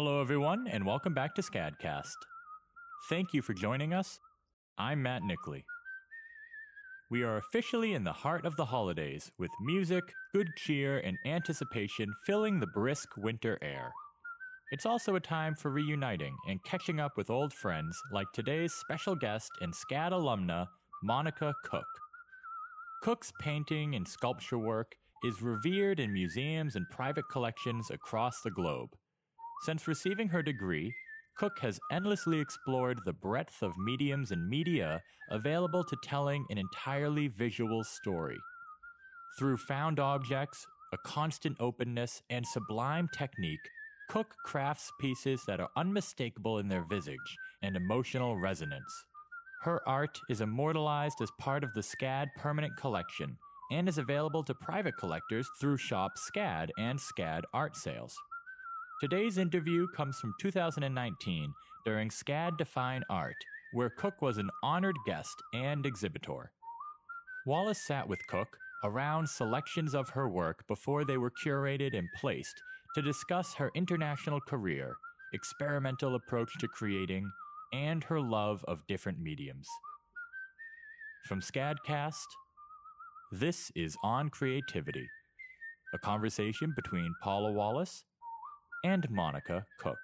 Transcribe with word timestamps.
Hello, 0.00 0.20
everyone, 0.20 0.68
and 0.68 0.86
welcome 0.86 1.12
back 1.12 1.34
to 1.34 1.42
Scadcast. 1.42 2.14
Thank 3.08 3.34
you 3.34 3.42
for 3.42 3.52
joining 3.52 3.92
us. 3.92 4.20
I'm 4.78 5.02
Matt 5.02 5.24
Nickley. 5.24 5.64
We 7.10 7.24
are 7.24 7.38
officially 7.38 7.94
in 7.94 8.04
the 8.04 8.12
heart 8.12 8.46
of 8.46 8.54
the 8.54 8.66
holidays, 8.66 9.32
with 9.40 9.50
music, 9.60 10.04
good 10.32 10.46
cheer, 10.56 10.98
and 10.98 11.18
anticipation 11.26 12.06
filling 12.24 12.60
the 12.60 12.68
brisk 12.68 13.08
winter 13.16 13.58
air. 13.60 13.90
It's 14.70 14.86
also 14.86 15.16
a 15.16 15.20
time 15.20 15.56
for 15.56 15.72
reuniting 15.72 16.36
and 16.46 16.62
catching 16.62 17.00
up 17.00 17.16
with 17.16 17.28
old 17.28 17.52
friends 17.52 18.00
like 18.12 18.28
today's 18.32 18.74
special 18.74 19.16
guest 19.16 19.50
and 19.60 19.74
SCAD 19.74 20.12
alumna, 20.12 20.68
Monica 21.02 21.52
Cook. 21.64 21.88
Cook's 23.02 23.32
painting 23.40 23.96
and 23.96 24.06
sculpture 24.06 24.58
work 24.58 24.94
is 25.24 25.42
revered 25.42 25.98
in 25.98 26.12
museums 26.12 26.76
and 26.76 26.88
private 26.88 27.24
collections 27.32 27.90
across 27.90 28.42
the 28.42 28.52
globe. 28.52 28.90
Since 29.62 29.88
receiving 29.88 30.28
her 30.28 30.42
degree, 30.42 30.94
Cook 31.36 31.58
has 31.60 31.78
endlessly 31.92 32.40
explored 32.40 33.00
the 33.04 33.12
breadth 33.12 33.62
of 33.62 33.76
mediums 33.76 34.32
and 34.32 34.48
media 34.48 35.02
available 35.30 35.84
to 35.84 35.96
telling 36.02 36.44
an 36.50 36.58
entirely 36.58 37.28
visual 37.28 37.84
story. 37.84 38.38
Through 39.38 39.58
found 39.58 40.00
objects, 40.00 40.66
a 40.92 40.98
constant 40.98 41.56
openness, 41.60 42.22
and 42.30 42.46
sublime 42.46 43.08
technique, 43.12 43.68
Cook 44.08 44.34
crafts 44.44 44.90
pieces 45.00 45.42
that 45.46 45.60
are 45.60 45.68
unmistakable 45.76 46.58
in 46.58 46.68
their 46.68 46.84
visage 46.88 47.36
and 47.62 47.76
emotional 47.76 48.36
resonance. 48.36 49.04
Her 49.62 49.86
art 49.86 50.18
is 50.30 50.40
immortalized 50.40 51.20
as 51.20 51.30
part 51.38 51.62
of 51.62 51.74
the 51.74 51.82
SCAD 51.82 52.28
Permanent 52.36 52.76
Collection 52.76 53.36
and 53.70 53.88
is 53.88 53.98
available 53.98 54.42
to 54.44 54.54
private 54.54 54.96
collectors 54.96 55.48
through 55.60 55.76
Shop 55.76 56.12
SCAD 56.16 56.70
and 56.78 56.98
SCAD 56.98 57.42
art 57.52 57.76
sales. 57.76 58.16
Today's 59.00 59.38
interview 59.38 59.86
comes 59.94 60.18
from 60.18 60.34
2019 60.40 61.54
during 61.84 62.08
SCAD 62.08 62.58
Define 62.58 63.04
Art, 63.08 63.36
where 63.72 63.90
Cook 63.90 64.20
was 64.20 64.38
an 64.38 64.50
honored 64.64 64.96
guest 65.06 65.40
and 65.54 65.86
exhibitor. 65.86 66.50
Wallace 67.46 67.86
sat 67.86 68.08
with 68.08 68.26
Cook 68.26 68.48
around 68.82 69.28
selections 69.28 69.94
of 69.94 70.08
her 70.08 70.28
work 70.28 70.66
before 70.66 71.04
they 71.04 71.16
were 71.16 71.30
curated 71.30 71.96
and 71.96 72.08
placed 72.16 72.60
to 72.96 73.00
discuss 73.00 73.54
her 73.54 73.70
international 73.76 74.40
career, 74.40 74.96
experimental 75.32 76.16
approach 76.16 76.50
to 76.58 76.66
creating, 76.66 77.30
and 77.72 78.02
her 78.02 78.20
love 78.20 78.64
of 78.66 78.84
different 78.88 79.20
mediums. 79.20 79.68
From 81.28 81.40
SCADcast, 81.40 82.26
this 83.30 83.70
is 83.76 83.96
On 84.02 84.28
Creativity, 84.28 85.06
a 85.94 85.98
conversation 85.98 86.72
between 86.74 87.14
Paula 87.22 87.52
Wallace 87.52 88.02
and 88.84 89.08
Monica 89.10 89.66
Cook. 89.78 89.98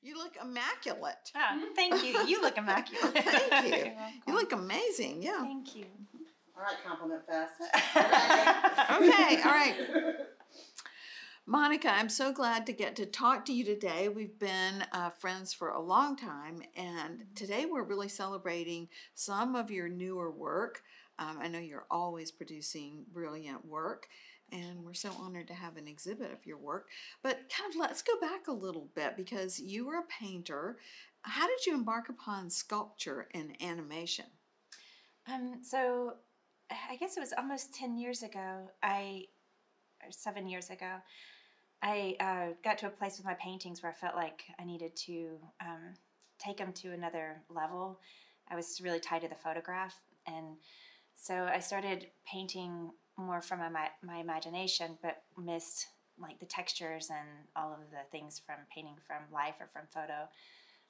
You 0.00 0.16
look 0.16 0.36
immaculate. 0.40 1.32
Oh, 1.36 1.68
thank 1.74 2.02
you. 2.04 2.18
You 2.26 2.40
look 2.40 2.56
immaculate. 2.56 3.12
Thank 3.24 3.66
you. 3.66 3.76
You're. 3.76 4.10
You 4.26 4.34
look 4.34 4.52
amazing. 4.52 5.22
Yeah. 5.22 5.40
Thank 5.42 5.76
you. 5.76 5.84
All 6.56 6.62
right, 6.62 6.76
compliment 6.86 7.26
fest. 7.26 7.54
Okay, 8.90 9.42
all 9.42 9.50
right. 9.50 9.74
Monica, 11.50 11.88
I'm 11.88 12.10
so 12.10 12.30
glad 12.30 12.66
to 12.66 12.74
get 12.74 12.94
to 12.96 13.06
talk 13.06 13.46
to 13.46 13.54
you 13.54 13.64
today. 13.64 14.10
We've 14.10 14.38
been 14.38 14.84
uh, 14.92 15.08
friends 15.08 15.54
for 15.54 15.70
a 15.70 15.80
long 15.80 16.14
time, 16.14 16.60
and 16.76 17.24
today 17.34 17.64
we're 17.64 17.84
really 17.84 18.10
celebrating 18.10 18.86
some 19.14 19.56
of 19.56 19.70
your 19.70 19.88
newer 19.88 20.30
work. 20.30 20.82
Um, 21.18 21.38
I 21.40 21.48
know 21.48 21.58
you're 21.58 21.86
always 21.90 22.30
producing 22.30 23.06
brilliant 23.14 23.64
work, 23.64 24.08
and 24.52 24.84
we're 24.84 24.92
so 24.92 25.10
honored 25.18 25.48
to 25.48 25.54
have 25.54 25.78
an 25.78 25.88
exhibit 25.88 26.30
of 26.32 26.44
your 26.44 26.58
work. 26.58 26.88
But 27.22 27.48
kind 27.48 27.72
of 27.72 27.80
let's 27.80 28.02
go 28.02 28.20
back 28.20 28.48
a 28.48 28.52
little 28.52 28.90
bit 28.94 29.16
because 29.16 29.58
you 29.58 29.86
were 29.86 30.00
a 30.00 30.22
painter. 30.22 30.76
How 31.22 31.46
did 31.46 31.64
you 31.64 31.72
embark 31.72 32.10
upon 32.10 32.50
sculpture 32.50 33.26
and 33.32 33.56
animation? 33.62 34.26
Um, 35.26 35.60
so 35.62 36.16
I 36.70 36.96
guess 36.96 37.16
it 37.16 37.20
was 37.20 37.32
almost 37.38 37.74
10 37.74 37.96
years 37.96 38.22
ago, 38.22 38.68
I, 38.82 39.28
or 40.04 40.10
seven 40.10 40.46
years 40.46 40.68
ago, 40.68 40.96
I 41.82 42.16
uh, 42.20 42.54
got 42.64 42.78
to 42.78 42.86
a 42.86 42.90
place 42.90 43.18
with 43.18 43.26
my 43.26 43.34
paintings 43.34 43.82
where 43.82 43.92
I 43.92 43.94
felt 43.94 44.16
like 44.16 44.44
I 44.58 44.64
needed 44.64 44.96
to 45.06 45.38
um, 45.60 45.94
take 46.38 46.56
them 46.56 46.72
to 46.74 46.92
another 46.92 47.42
level. 47.48 48.00
I 48.50 48.56
was 48.56 48.80
really 48.82 49.00
tied 49.00 49.22
to 49.22 49.28
the 49.28 49.34
photograph. 49.34 49.94
And 50.26 50.56
so 51.14 51.48
I 51.52 51.60
started 51.60 52.08
painting 52.26 52.90
more 53.16 53.40
from 53.40 53.60
my, 53.60 53.88
my 54.02 54.18
imagination, 54.18 54.98
but 55.02 55.22
missed 55.36 55.86
like 56.20 56.40
the 56.40 56.46
textures 56.46 57.10
and 57.10 57.28
all 57.54 57.72
of 57.72 57.90
the 57.90 58.08
things 58.10 58.40
from 58.44 58.56
painting 58.74 58.96
from 59.06 59.18
life 59.32 59.54
or 59.60 59.68
from 59.72 59.82
photo. 59.92 60.28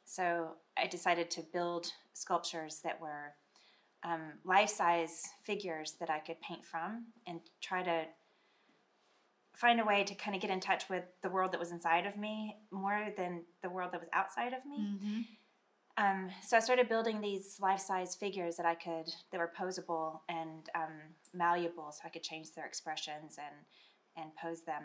So 0.04 0.52
I 0.76 0.86
decided 0.86 1.30
to 1.32 1.42
build 1.52 1.92
sculptures 2.14 2.80
that 2.82 3.00
were 3.00 3.34
um, 4.04 4.32
life 4.44 4.70
size 4.70 5.22
figures 5.44 5.96
that 6.00 6.08
I 6.08 6.20
could 6.20 6.40
paint 6.40 6.64
from 6.64 7.06
and 7.26 7.40
try 7.60 7.82
to 7.82 8.04
find 9.58 9.80
a 9.80 9.84
way 9.84 10.04
to 10.04 10.14
kind 10.14 10.36
of 10.36 10.40
get 10.40 10.50
in 10.50 10.60
touch 10.60 10.88
with 10.88 11.02
the 11.22 11.28
world 11.28 11.50
that 11.52 11.58
was 11.58 11.72
inside 11.72 12.06
of 12.06 12.16
me 12.16 12.56
more 12.70 13.08
than 13.16 13.42
the 13.62 13.68
world 13.68 13.90
that 13.92 14.00
was 14.00 14.08
outside 14.12 14.52
of 14.52 14.64
me. 14.64 14.78
Mm-hmm. 14.78 15.20
Um, 15.96 16.30
so 16.46 16.56
I 16.56 16.60
started 16.60 16.88
building 16.88 17.20
these 17.20 17.58
life 17.60 17.80
size 17.80 18.14
figures 18.14 18.56
that 18.56 18.66
I 18.66 18.76
could 18.76 19.12
that 19.32 19.38
were 19.38 19.52
posable 19.58 20.20
and 20.28 20.68
um, 20.76 20.92
malleable, 21.34 21.90
so 21.90 22.02
I 22.04 22.08
could 22.08 22.22
change 22.22 22.52
their 22.52 22.66
expressions 22.66 23.36
and 23.36 23.56
and 24.16 24.30
pose 24.40 24.62
them. 24.62 24.82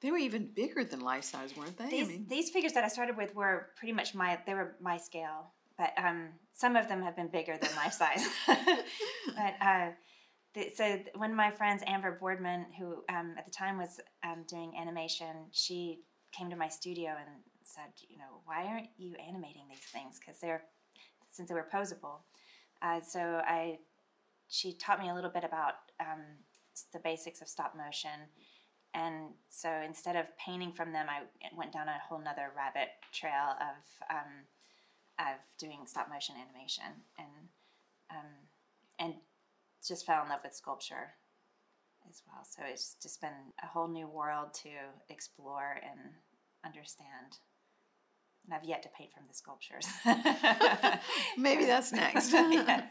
They 0.00 0.10
were 0.10 0.18
even 0.18 0.50
bigger 0.54 0.84
than 0.84 1.00
life 1.00 1.24
size, 1.24 1.54
weren't 1.54 1.76
they? 1.76 1.90
These 1.90 2.26
these 2.26 2.50
figures 2.50 2.72
that 2.72 2.84
I 2.84 2.88
started 2.88 3.18
with 3.18 3.34
were 3.34 3.68
pretty 3.76 3.92
much 3.92 4.14
my 4.14 4.38
they 4.46 4.54
were 4.54 4.76
my 4.80 4.96
scale, 4.96 5.52
but 5.76 5.92
um, 5.98 6.28
some 6.54 6.76
of 6.76 6.88
them 6.88 7.02
have 7.02 7.14
been 7.14 7.28
bigger 7.28 7.58
than 7.58 7.70
life 7.76 7.92
size. 7.92 8.26
but 8.46 9.54
uh, 9.60 9.90
so 10.74 11.00
when 11.16 11.34
my 11.34 11.50
friends 11.50 11.82
Amber 11.86 12.16
Boardman, 12.18 12.66
who 12.78 13.04
um, 13.08 13.34
at 13.36 13.44
the 13.44 13.50
time 13.50 13.78
was 13.78 14.00
um, 14.22 14.44
doing 14.48 14.72
animation, 14.80 15.46
she 15.50 16.00
came 16.32 16.50
to 16.50 16.56
my 16.56 16.68
studio 16.68 17.10
and 17.10 17.42
said, 17.62 17.90
you 18.08 18.18
know, 18.18 18.40
why 18.44 18.64
aren't 18.66 18.88
you 18.96 19.14
animating 19.26 19.64
these 19.68 19.86
things? 19.92 20.18
Because 20.18 20.40
they're 20.40 20.62
since 21.30 21.48
they 21.48 21.54
were 21.54 21.68
posable. 21.72 22.20
Uh, 22.82 23.00
so 23.00 23.20
I 23.20 23.78
she 24.48 24.72
taught 24.74 25.00
me 25.00 25.10
a 25.10 25.14
little 25.14 25.30
bit 25.30 25.44
about 25.44 25.74
um, 26.00 26.22
the 26.92 27.00
basics 27.00 27.40
of 27.40 27.48
stop 27.48 27.74
motion. 27.76 28.28
And 28.94 29.30
so 29.48 29.68
instead 29.84 30.14
of 30.14 30.26
painting 30.38 30.72
from 30.72 30.92
them, 30.92 31.06
I 31.08 31.22
went 31.56 31.72
down 31.72 31.88
a 31.88 31.98
whole 32.08 32.20
nother 32.20 32.52
rabbit 32.56 32.90
trail 33.12 33.56
of 33.60 34.16
um, 34.16 34.46
of 35.18 35.38
doing 35.58 35.80
stop 35.86 36.08
motion 36.08 36.36
animation 36.36 37.02
and 37.18 37.48
um, 38.10 38.30
and 39.00 39.14
just 39.86 40.06
fell 40.06 40.22
in 40.22 40.28
love 40.28 40.40
with 40.42 40.54
sculpture 40.54 41.14
as 42.08 42.22
well. 42.26 42.44
So 42.44 42.62
it's 42.66 42.96
just 43.02 43.20
been 43.20 43.52
a 43.62 43.66
whole 43.66 43.88
new 43.88 44.06
world 44.06 44.54
to 44.62 44.68
explore 45.08 45.78
and 45.82 46.00
understand. 46.64 47.38
And 48.44 48.54
I've 48.54 48.64
yet 48.64 48.82
to 48.82 48.88
paint 48.96 49.10
from 49.12 49.24
the 49.26 49.34
sculptures. 49.34 49.86
Maybe 51.38 51.64
that's 51.64 51.92
next. 51.92 52.32
Yes. 52.32 52.82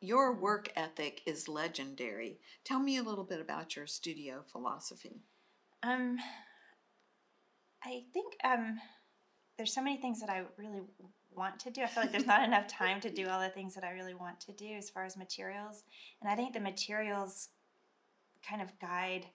Your 0.00 0.32
work 0.32 0.70
ethic 0.76 1.22
is 1.26 1.48
legendary. 1.48 2.38
Tell 2.64 2.78
me 2.78 2.98
a 2.98 3.02
little 3.02 3.24
bit 3.24 3.40
about 3.40 3.74
your 3.74 3.88
studio 3.88 4.44
philosophy. 4.52 5.22
Um, 5.82 6.18
I 7.82 8.04
think 8.12 8.34
um, 8.44 8.78
there's 9.56 9.74
so 9.74 9.82
many 9.82 9.96
things 9.96 10.20
that 10.20 10.30
I 10.30 10.44
really 10.56 10.82
want 11.38 11.58
to 11.60 11.70
do. 11.70 11.82
I 11.82 11.86
feel 11.86 12.02
like 12.02 12.12
there's 12.12 12.26
not 12.26 12.44
enough 12.44 12.68
time 12.68 13.00
to 13.00 13.10
do 13.10 13.28
all 13.28 13.40
the 13.40 13.48
things 13.48 13.74
that 13.74 13.84
I 13.84 13.92
really 13.92 14.14
want 14.14 14.40
to 14.40 14.52
do 14.52 14.74
as 14.76 14.90
far 14.90 15.04
as 15.04 15.16
materials. 15.16 15.84
And 16.20 16.30
I 16.30 16.34
think 16.34 16.52
the 16.52 16.60
materials 16.60 17.48
kind 18.48 18.60
of 18.60 18.78
guide 18.80 19.26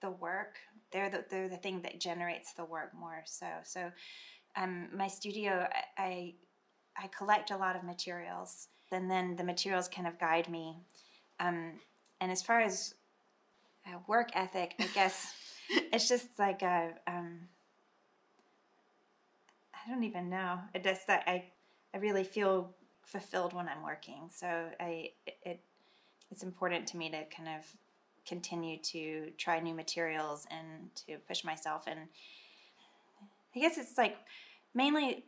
the 0.00 0.10
work. 0.10 0.56
They're 0.92 1.10
the, 1.10 1.24
they're 1.28 1.48
the 1.48 1.56
thing 1.56 1.82
that 1.82 2.00
generates 2.00 2.54
the 2.54 2.64
work 2.64 2.92
more 2.98 3.22
so. 3.26 3.46
So 3.64 3.90
um, 4.56 4.88
my 4.96 5.08
studio, 5.08 5.68
I, 5.98 6.02
I 6.02 6.34
I 6.96 7.06
collect 7.16 7.50
a 7.50 7.56
lot 7.56 7.76
of 7.76 7.84
materials, 7.84 8.68
and 8.92 9.10
then 9.10 9.36
the 9.36 9.44
materials 9.44 9.88
kind 9.88 10.06
of 10.06 10.18
guide 10.18 10.48
me. 10.48 10.76
Um, 11.38 11.72
and 12.20 12.30
as 12.30 12.42
far 12.42 12.60
as 12.60 12.94
uh, 13.86 13.98
work 14.06 14.30
ethic, 14.34 14.74
I 14.78 14.86
guess 14.94 15.32
it's 15.70 16.08
just 16.08 16.26
like 16.38 16.62
a 16.62 16.92
um, 17.06 17.40
don't 19.90 20.04
even 20.04 20.30
know. 20.30 20.58
It 20.74 20.84
just 20.84 21.06
that 21.06 21.24
I 21.26 21.44
I 21.94 21.98
really 21.98 22.24
feel 22.24 22.74
fulfilled 23.02 23.52
when 23.52 23.68
I'm 23.68 23.82
working. 23.82 24.28
So 24.30 24.46
I 24.78 25.10
it 25.26 25.60
it's 26.30 26.42
important 26.42 26.86
to 26.88 26.96
me 26.96 27.10
to 27.10 27.24
kind 27.24 27.48
of 27.48 27.64
continue 28.26 28.78
to 28.78 29.32
try 29.36 29.58
new 29.58 29.74
materials 29.74 30.46
and 30.50 30.94
to 30.94 31.16
push 31.26 31.42
myself 31.42 31.84
and 31.86 32.00
I 33.56 33.58
guess 33.58 33.78
it's 33.78 33.98
like 33.98 34.16
mainly 34.74 35.24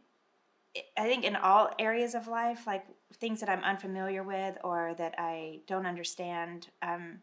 I 0.97 1.03
think 1.03 1.25
in 1.25 1.37
all 1.37 1.71
areas 1.79 2.15
of 2.15 2.29
life, 2.29 2.67
like 2.67 2.87
things 3.15 3.41
that 3.41 3.49
I'm 3.49 3.63
unfamiliar 3.63 4.23
with 4.23 4.57
or 4.65 4.95
that 4.97 5.15
I 5.19 5.61
don't 5.67 5.85
understand, 5.85 6.69
um, 6.81 7.19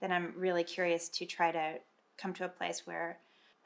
then 0.00 0.10
I'm 0.10 0.32
really 0.36 0.64
curious 0.64 1.08
to 1.10 1.26
try 1.26 1.52
to 1.52 1.74
come 2.16 2.32
to 2.34 2.44
a 2.44 2.48
place 2.48 2.86
where 2.86 3.18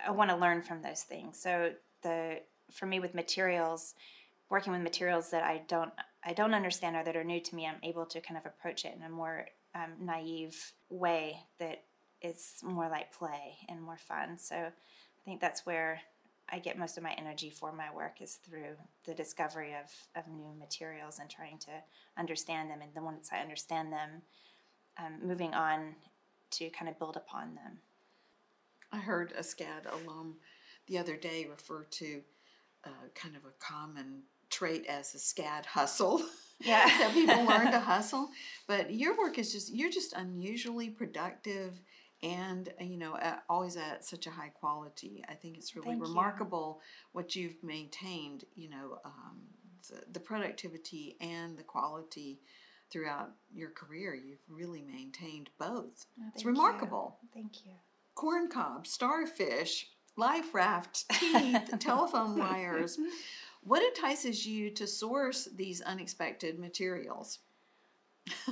I 0.04 0.10
want 0.10 0.30
to 0.30 0.36
learn 0.36 0.62
from 0.62 0.82
those 0.82 1.02
things. 1.02 1.40
So 1.40 1.72
the 2.02 2.40
for 2.70 2.86
me 2.86 3.00
with 3.00 3.14
materials, 3.14 3.94
working 4.50 4.72
with 4.72 4.82
materials 4.82 5.30
that 5.30 5.42
I 5.42 5.62
don't 5.68 5.92
I 6.24 6.32
don't 6.32 6.54
understand 6.54 6.96
or 6.96 7.04
that 7.04 7.16
are 7.16 7.24
new 7.24 7.40
to 7.40 7.54
me, 7.54 7.66
I'm 7.66 7.80
able 7.82 8.04
to 8.06 8.20
kind 8.20 8.36
of 8.36 8.44
approach 8.44 8.84
it 8.84 8.94
in 8.96 9.02
a 9.02 9.08
more 9.08 9.46
um, 9.74 9.92
naive 10.00 10.72
way 10.90 11.38
that 11.58 11.84
is 12.20 12.54
more 12.62 12.88
like 12.88 13.12
play 13.12 13.56
and 13.68 13.80
more 13.80 13.96
fun. 13.96 14.36
So 14.36 14.56
I 14.56 15.24
think 15.24 15.40
that's 15.40 15.64
where 15.64 16.00
I 16.50 16.58
get 16.58 16.78
most 16.78 16.96
of 16.96 17.02
my 17.02 17.12
energy 17.12 17.50
for 17.50 17.72
my 17.72 17.94
work 17.94 18.20
is 18.20 18.36
through 18.36 18.76
the 19.04 19.14
discovery 19.14 19.74
of, 19.74 19.92
of 20.20 20.28
new 20.28 20.52
materials 20.58 21.18
and 21.18 21.28
trying 21.28 21.58
to 21.58 21.70
understand 22.18 22.70
them. 22.70 22.80
And 22.82 22.90
then 22.94 23.04
once 23.04 23.30
I 23.32 23.38
understand 23.38 23.92
them, 23.92 24.22
um, 24.96 25.18
moving 25.22 25.54
on 25.54 25.94
to 26.52 26.70
kind 26.70 26.88
of 26.88 26.98
build 26.98 27.16
upon 27.16 27.54
them. 27.54 27.78
I 28.90 28.98
heard 28.98 29.32
a 29.36 29.42
SCAD 29.42 29.86
alum 29.92 30.36
the 30.86 30.98
other 30.98 31.16
day 31.16 31.46
refer 31.48 31.84
to 31.84 32.22
uh, 32.84 33.08
kind 33.14 33.36
of 33.36 33.44
a 33.44 33.52
common 33.58 34.22
trait 34.50 34.86
as 34.86 35.14
a 35.14 35.18
SCAD 35.18 35.66
hustle. 35.66 36.22
Yeah. 36.60 36.86
that 36.98 37.12
people 37.12 37.44
learn 37.44 37.70
to 37.70 37.80
hustle. 37.92 38.30
But 38.66 38.92
your 38.92 39.16
work 39.16 39.38
is 39.38 39.52
just, 39.52 39.74
you're 39.74 39.90
just 39.90 40.12
unusually 40.12 40.90
productive 40.90 41.80
and, 42.22 42.68
uh, 42.80 42.84
you 42.84 42.96
know, 42.96 43.14
uh, 43.14 43.36
always 43.48 43.76
at 43.76 44.04
such 44.04 44.26
a 44.26 44.30
high 44.30 44.48
quality. 44.48 45.24
I 45.28 45.34
think 45.34 45.56
it's 45.56 45.76
really 45.76 45.88
Thank 45.88 45.98
you. 46.00 46.08
remarkable 46.08 46.80
what 47.12 47.36
you've 47.36 47.62
maintained, 47.62 48.44
you 48.56 48.70
know, 48.70 48.98
um, 49.04 49.38
the, 49.88 50.02
the 50.12 50.20
productivity 50.20 51.16
and 51.20 51.56
the 51.56 51.62
quality 51.62 52.40
throughout 52.90 53.30
your 53.54 53.70
career. 53.70 54.14
You've 54.14 54.42
really 54.48 54.82
maintained 54.82 55.50
both. 55.58 56.06
Oh, 56.18 56.24
it's 56.34 56.42
thank 56.42 56.44
you. 56.44 56.50
remarkable 56.50 57.18
Thank 57.32 57.64
you. 57.64 57.72
corn 58.14 58.48
cob, 58.48 58.86
starfish, 58.86 59.90
life 60.18 60.52
raft, 60.52 61.08
teeth, 61.12 61.74
telephone 61.78 62.38
wires. 62.38 62.98
What 63.64 63.82
entices 63.82 64.46
you 64.46 64.70
to 64.70 64.86
source 64.86 65.48
these 65.54 65.82
unexpected 65.82 66.58
materials? 66.58 67.40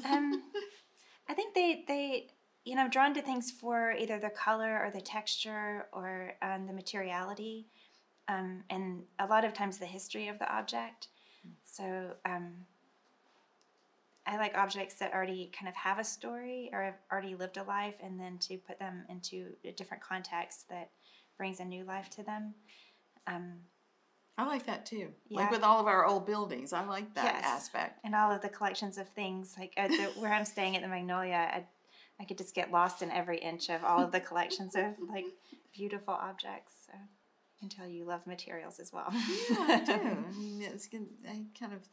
Um, 0.05 0.43
I 1.29 1.33
think 1.33 1.55
they 1.55 1.85
they 1.87 2.27
you 2.65 2.75
know 2.75 2.83
I'm 2.83 2.91
drawn 2.91 3.15
to 3.15 3.23
things 3.23 3.51
for 3.51 3.93
either 3.93 4.19
the 4.19 4.31
color 4.31 4.79
or 4.85 4.91
the 4.91 5.01
texture 5.01 5.87
or 5.93 6.33
um, 6.43 6.67
the 6.67 6.73
materiality, 6.73 7.69
um, 8.29 8.65
and 8.69 9.05
a 9.19 9.27
lot 9.27 9.45
of 9.45 9.55
times 9.55 9.79
the 9.79 9.87
history 9.87 10.27
of 10.29 10.39
the 10.39 10.53
object. 10.53 11.09
So 11.65 12.15
um, 12.27 12.67
I 14.27 14.37
like 14.37 14.59
objects 14.59 14.97
that 14.97 15.15
already 15.15 15.53
kind 15.57 15.69
of 15.69 15.77
have 15.77 15.99
a 15.99 16.05
story 16.05 16.69
or 16.73 16.83
have 16.83 16.99
already 17.11 17.37
lived 17.37 17.57
a 17.57 17.63
life, 17.63 17.95
and 18.03 18.19
then 18.19 18.39
to 18.39 18.59
put 18.59 18.81
them 18.81 19.05
into 19.09 19.55
a 19.65 19.71
different 19.71 20.03
context 20.03 20.69
that 20.69 20.91
brings 21.37 21.61
a 21.61 21.65
new 21.65 21.85
life 21.85 22.11
to 22.11 22.23
them. 22.23 22.55
Um, 23.27 23.55
I 24.39 24.47
like 24.47 24.67
that 24.67 24.85
too. 24.87 25.09
Like 25.31 25.51
with 25.51 25.63
all 25.63 25.81
of 25.81 25.87
our 25.87 26.05
old 26.07 26.27
buildings, 26.27 26.73
I 26.73 26.85
like 26.85 27.15
that 27.15 27.25
Yes. 27.25 27.45
aspect. 27.45 28.01
and 28.05 28.15
all 28.15 28.31
of 28.31 28.43
the 28.43 28.49
collections 28.49 28.99
of 28.99 29.09
things 29.09 29.57
like 29.59 29.73
at 29.77 29.91
the, 29.91 30.05
where 30.21 30.33
I'm 30.33 30.45
staying 30.45 30.77
at 30.77 30.83
the 30.83 30.89
Magnolia, 30.89 31.35
I, 31.53 31.65
I 32.21 32.25
could 32.25 32.39
just 32.39 32.55
get 32.55 32.71
lost 32.71 33.03
in 33.03 33.11
every 33.11 33.39
inch 33.39 33.71
of 33.71 33.83
all 33.85 34.05
of 34.05 34.13
the 34.13 34.21
collections 34.21 34.75
of 34.77 34.95
like 35.09 35.25
beautiful 35.73 36.15
objects. 36.15 36.73
So 36.87 36.93
I 36.95 37.59
can 37.59 37.69
tell 37.71 37.89
you 37.89 38.05
love 38.05 38.27
materials 38.27 38.79
as 38.79 38.93
well. 38.93 39.09
Yeah, 39.11 39.57
I 39.59 39.83
do. 39.85 39.93
I 40.29 40.39
mean, 40.39 40.63
it's 40.63 40.89
I 41.29 41.43
kind 41.59 41.73
of 41.73 41.89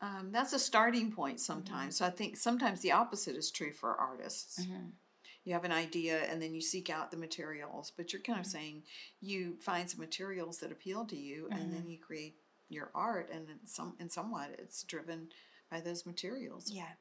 um, 0.00 0.30
that's 0.32 0.52
a 0.52 0.58
starting 0.58 1.12
point 1.12 1.38
sometimes. 1.40 1.96
So 1.98 2.04
I 2.06 2.10
think 2.10 2.36
sometimes 2.36 2.80
the 2.80 2.90
opposite 2.92 3.36
is 3.36 3.50
true 3.52 3.72
for 3.72 3.94
artists. 3.94 4.66
Mhm. 4.66 4.90
You 5.44 5.54
have 5.54 5.64
an 5.64 5.72
idea 5.72 6.18
and 6.30 6.40
then 6.40 6.54
you 6.54 6.60
seek 6.60 6.88
out 6.88 7.10
the 7.10 7.16
materials, 7.16 7.92
but 7.96 8.12
you're 8.12 8.22
kind 8.22 8.38
of 8.38 8.46
saying 8.46 8.82
you 9.20 9.56
find 9.60 9.90
some 9.90 10.00
materials 10.00 10.58
that 10.58 10.70
appeal 10.72 11.04
to 11.06 11.16
you, 11.16 11.48
and 11.50 11.72
then 11.72 11.88
you 11.88 11.98
create 11.98 12.36
your 12.68 12.90
art, 12.94 13.28
and 13.32 13.48
in 13.48 13.58
some 13.66 13.94
and 13.98 14.10
somewhat 14.10 14.54
it's 14.58 14.82
driven 14.84 15.28
by 15.70 15.80
those 15.80 16.06
materials. 16.06 16.70
Yeah. 16.70 16.92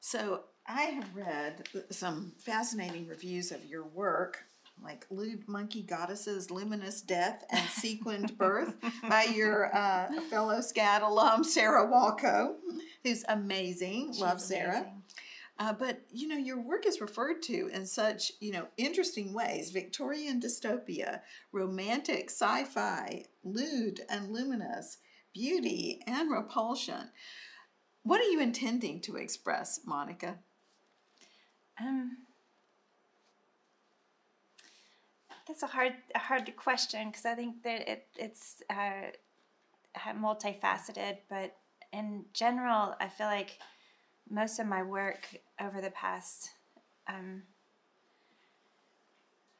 So 0.00 0.44
I 0.66 0.82
have 0.82 1.14
read 1.14 1.68
some 1.90 2.32
fascinating 2.38 3.06
reviews 3.06 3.52
of 3.52 3.64
your 3.64 3.84
work, 3.84 4.44
like 4.82 5.06
Lewd 5.10 5.46
Monkey 5.48 5.82
Goddesses, 5.82 6.50
Luminous 6.50 7.02
Death, 7.02 7.44
and 7.50 7.68
Sequined 7.68 8.36
Birth 8.38 8.74
by 9.08 9.24
your 9.24 9.74
uh, 9.74 10.08
fellow 10.30 10.58
SCAD 10.58 11.02
alum, 11.02 11.44
Sarah 11.44 11.86
Walko, 11.86 12.54
who's 13.04 13.24
amazing. 13.28 14.14
Love 14.18 14.40
Sarah. 14.40 14.78
amazing. 14.78 15.01
Uh, 15.62 15.72
but 15.72 16.00
you 16.10 16.26
know, 16.26 16.36
your 16.36 16.60
work 16.60 16.86
is 16.86 17.00
referred 17.00 17.40
to 17.40 17.70
in 17.72 17.86
such 17.86 18.32
you 18.40 18.50
know 18.50 18.66
interesting 18.76 19.32
ways: 19.32 19.70
Victorian 19.70 20.40
dystopia, 20.40 21.20
romantic 21.52 22.30
sci-fi, 22.30 23.26
lewd 23.44 24.00
and 24.10 24.32
luminous, 24.32 24.98
beauty 25.32 26.02
and 26.04 26.32
repulsion. 26.32 27.10
What 28.02 28.20
are 28.20 28.24
you 28.24 28.40
intending 28.40 29.00
to 29.02 29.14
express, 29.14 29.78
Monica? 29.86 30.38
Um, 31.80 32.16
that's 35.46 35.62
a 35.62 35.68
hard, 35.68 35.92
a 36.16 36.18
hard 36.18 36.56
question 36.56 37.10
because 37.10 37.24
I 37.24 37.36
think 37.36 37.62
that 37.62 37.88
it, 37.88 38.08
it's 38.16 38.64
uh, 38.68 39.12
multifaceted. 40.08 41.18
But 41.30 41.54
in 41.92 42.24
general, 42.32 42.96
I 43.00 43.06
feel 43.06 43.28
like 43.28 43.60
most 44.32 44.58
of 44.58 44.66
my 44.66 44.82
work 44.82 45.28
over 45.60 45.80
the 45.80 45.90
past, 45.90 46.50
um, 47.06 47.42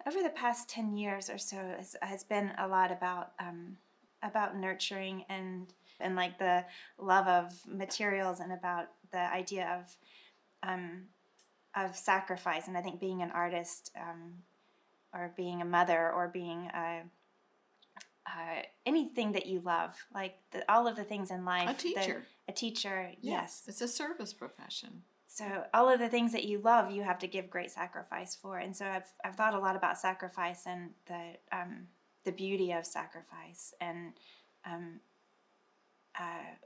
over 0.06 0.22
the 0.22 0.30
past 0.30 0.68
ten 0.68 0.96
years 0.96 1.28
or 1.28 1.38
so, 1.38 1.56
has, 1.56 1.94
has 2.00 2.24
been 2.24 2.52
a 2.58 2.66
lot 2.66 2.90
about 2.90 3.32
um, 3.38 3.76
about 4.22 4.56
nurturing 4.56 5.24
and 5.28 5.74
and 6.00 6.16
like 6.16 6.38
the 6.38 6.64
love 6.98 7.26
of 7.26 7.52
materials 7.66 8.40
and 8.40 8.52
about 8.52 8.86
the 9.12 9.32
idea 9.32 9.78
of 9.78 9.96
um, 10.68 11.02
of 11.76 11.94
sacrifice. 11.94 12.66
And 12.66 12.76
I 12.76 12.80
think 12.80 12.98
being 12.98 13.22
an 13.22 13.30
artist, 13.30 13.92
um, 14.00 14.32
or 15.12 15.32
being 15.36 15.60
a 15.60 15.66
mother, 15.66 16.10
or 16.10 16.28
being 16.28 16.70
a, 16.74 17.02
uh, 18.26 18.62
anything 18.86 19.32
that 19.32 19.46
you 19.46 19.60
love, 19.60 19.96
like 20.14 20.36
the, 20.52 20.70
all 20.72 20.86
of 20.86 20.96
the 20.96 21.04
things 21.04 21.30
in 21.30 21.44
life. 21.44 21.68
A 21.68 21.74
teacher. 21.74 22.22
a 22.48 22.52
teacher, 22.52 23.10
yes. 23.20 23.64
it's 23.66 23.80
a 23.80 23.88
service 23.88 24.32
profession. 24.32 25.02
So 25.26 25.64
all 25.72 25.88
of 25.88 25.98
the 25.98 26.10
things 26.10 26.32
that 26.32 26.44
you 26.44 26.58
love, 26.58 26.90
you 26.90 27.02
have 27.02 27.18
to 27.20 27.26
give 27.26 27.48
great 27.48 27.70
sacrifice 27.70 28.36
for. 28.36 28.58
And 28.58 28.76
so 28.76 28.84
I've 28.84 29.10
I've 29.24 29.34
thought 29.34 29.54
a 29.54 29.58
lot 29.58 29.76
about 29.76 29.96
sacrifice 29.96 30.66
and 30.66 30.90
the 31.06 31.36
um, 31.50 31.86
the 32.24 32.32
beauty 32.32 32.70
of 32.72 32.84
sacrifice. 32.84 33.72
And 33.80 34.12
um, 34.66 35.00
uh, 36.20 36.56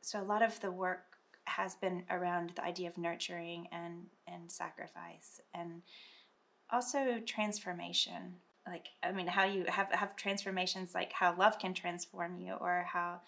so 0.00 0.20
a 0.20 0.22
lot 0.22 0.42
of 0.42 0.60
the 0.60 0.70
work 0.70 1.02
has 1.46 1.74
been 1.74 2.04
around 2.08 2.52
the 2.54 2.64
idea 2.64 2.88
of 2.88 2.96
nurturing 2.96 3.66
and 3.72 4.06
and 4.28 4.50
sacrifice 4.50 5.40
and 5.52 5.82
also 6.70 7.20
transformation. 7.26 8.36
Like 8.66 8.88
I 9.02 9.12
mean, 9.12 9.26
how 9.26 9.44
you 9.44 9.64
have 9.68 9.92
have 9.92 10.16
transformations, 10.16 10.94
like 10.94 11.12
how 11.12 11.36
love 11.36 11.58
can 11.58 11.74
transform 11.74 12.38
you, 12.38 12.54
or 12.54 12.86
how 12.90 13.20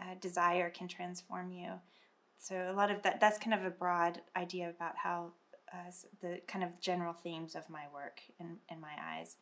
uh, 0.00 0.14
desire 0.20 0.70
can 0.70 0.88
transform 0.88 1.50
you. 1.50 1.72
So 2.38 2.70
a 2.70 2.74
lot 2.74 2.90
of 2.90 3.02
that 3.02 3.20
that's 3.20 3.38
kind 3.38 3.54
of 3.54 3.64
a 3.64 3.70
broad 3.70 4.20
idea 4.36 4.68
about 4.68 4.96
how 4.96 5.32
uh, 5.72 5.90
the 6.20 6.40
kind 6.46 6.64
of 6.64 6.78
general 6.80 7.12
themes 7.12 7.54
of 7.54 7.68
my 7.70 7.84
work 7.92 8.20
in, 8.38 8.58
in 8.70 8.80
my 8.80 8.92
eyes. 9.02 9.36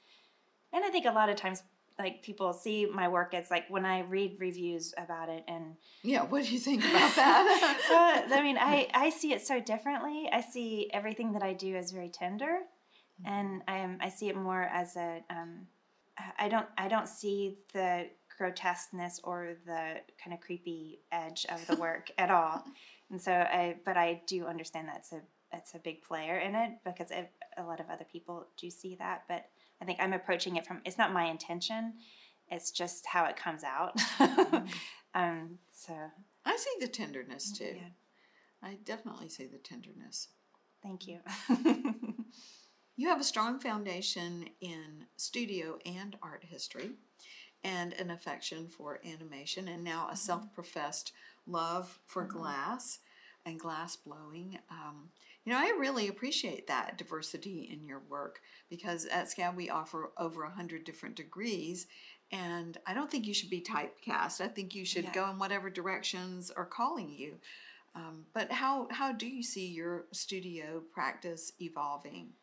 And 0.73 0.85
i 0.85 0.91
think 0.91 1.05
a 1.05 1.11
lot 1.11 1.29
of 1.29 1.37
times 1.37 1.63
like 1.99 2.23
people 2.23 2.53
see 2.55 2.87
my 2.87 3.09
work 3.09 3.35
it's 3.35 3.51
like 3.51 3.69
when 3.69 3.85
i 3.85 4.01
read 4.01 4.37
reviews 4.39 4.95
about 4.97 5.29
it 5.29 5.45
and 5.47 5.77
Yeah, 6.03 6.23
what 6.23 6.45
do 6.45 6.53
you 6.53 6.59
think 6.59 6.83
about 6.83 7.15
that? 7.17 8.25
uh, 8.31 8.35
i 8.35 8.43
mean 8.43 8.57
I, 8.59 8.89
I 8.95 9.11
see 9.11 9.33
it 9.33 9.47
so 9.47 9.61
differently. 9.61 10.29
I 10.33 10.41
see 10.41 10.91
everything 10.93 11.33
that 11.33 11.43
i 11.43 11.53
do 11.53 11.77
as 11.77 11.91
very 11.91 12.09
tender 12.09 12.61
and 13.25 13.63
I, 13.69 13.79
am, 13.79 13.99
I 14.01 14.09
see 14.09 14.29
it 14.29 14.37
more 14.37 14.63
as 14.63 14.97
a 14.97 15.23
um, 15.31 15.67
I 16.39 16.49
don't 16.49 16.67
I 16.77 16.89
don't 16.89 17.09
see 17.09 17.59
the 17.73 18.09
grotesqueness 18.37 19.21
or 19.25 19.55
the 19.67 20.01
kind 20.23 20.35
of 20.35 20.41
creepy 20.41 21.01
edge 21.11 21.47
of 21.49 21.67
the 21.67 21.77
work 21.81 22.11
at 22.19 22.31
all. 22.31 22.65
And 23.11 23.21
so 23.21 23.33
I 23.33 23.77
but 23.85 23.97
I 23.97 24.23
do 24.27 24.47
understand 24.47 24.89
that's 24.89 25.13
a 25.13 25.21
that's 25.51 25.75
a 25.75 25.79
big 25.79 26.03
player 26.03 26.39
in 26.39 26.55
it 26.55 26.73
because 26.85 27.13
I, 27.13 27.29
a 27.59 27.65
lot 27.65 27.81
of 27.81 27.91
other 27.91 28.07
people 28.11 28.47
do 28.57 28.71
see 28.71 28.97
that. 28.97 29.25
But 29.29 29.47
I 29.81 29.85
think 29.85 29.99
I'm 30.01 30.13
approaching 30.13 30.57
it 30.57 30.67
from 30.67 30.81
it's 30.85 30.99
not 30.99 31.13
my 31.13 31.25
intention. 31.25 31.95
It's 32.51 32.71
just 32.71 33.07
how 33.07 33.25
it 33.27 33.37
comes 33.37 33.63
out. 33.65 33.99
um, 35.15 35.59
so 35.73 35.95
I 36.45 36.57
see 36.57 36.75
the 36.81 36.89
tenderness 36.89 37.53
too. 37.53 37.75
yeah, 37.77 37.89
I 38.63 38.79
definitely 38.85 39.29
see 39.29 39.47
the 39.47 39.59
tenderness. 39.59 40.29
thank 40.83 41.07
you. 41.07 41.21
You 42.97 43.09
have 43.09 43.21
a 43.21 43.25
strong 43.25 43.59
foundation 43.59 44.49
in 44.61 45.07
studio 45.17 45.79
and 45.85 46.17
art 46.23 46.45
history. 46.45 46.93
and 47.65 47.93
an 47.95 48.11
affection 48.11 48.67
for 48.69 48.99
animation, 49.07 49.69
and 49.69 49.85
now 49.85 50.09
a 50.11 50.17
self 50.17 50.53
professed 50.53 51.13
love 51.47 52.01
for 52.07 52.25
glass 52.25 52.99
and 53.47 53.59
glass 53.61 53.95
blowing. 53.97 54.59
Um, 54.69 55.11
you 55.45 55.53
know, 55.53 55.59
I 55.61 55.69
really 55.79 56.09
appreciate 56.09 56.67
that 56.67 56.99
diversity 56.99 57.69
in 57.73 57.85
your 57.87 58.01
work 58.09 58.41
because 58.69 59.07
at 59.07 59.29
SCAD 59.29 59.55
we 59.57 59.71
offer 59.71 60.11
over 60.19 60.43
100 60.43 60.83
different 60.85 61.15
degrees, 61.15 61.87
and 62.33 62.79
I 62.87 62.95
don't 62.95 63.11
think 63.11 63.27
you 63.27 63.35
should 63.35 63.51
be 63.51 63.61
typecast. 63.61 64.41
I 64.41 64.49
think 64.49 64.75
you 64.75 64.85
should 64.85 65.05
Yeah. 65.05 65.13
go 65.13 65.31
in 65.31 65.39
whatever 65.39 65.71
directions 65.71 66.51
are 66.51 66.67
calling 66.67 67.11
you. 67.13 67.39
Um, 67.95 68.27
but 68.33 68.51
how, 68.51 68.89
how 68.91 69.13
do 69.13 69.29
you 69.29 69.43
see 69.45 69.69
your 69.69 70.07
studio 70.13 70.81
practice 70.93 71.53
evolving? 71.61 72.35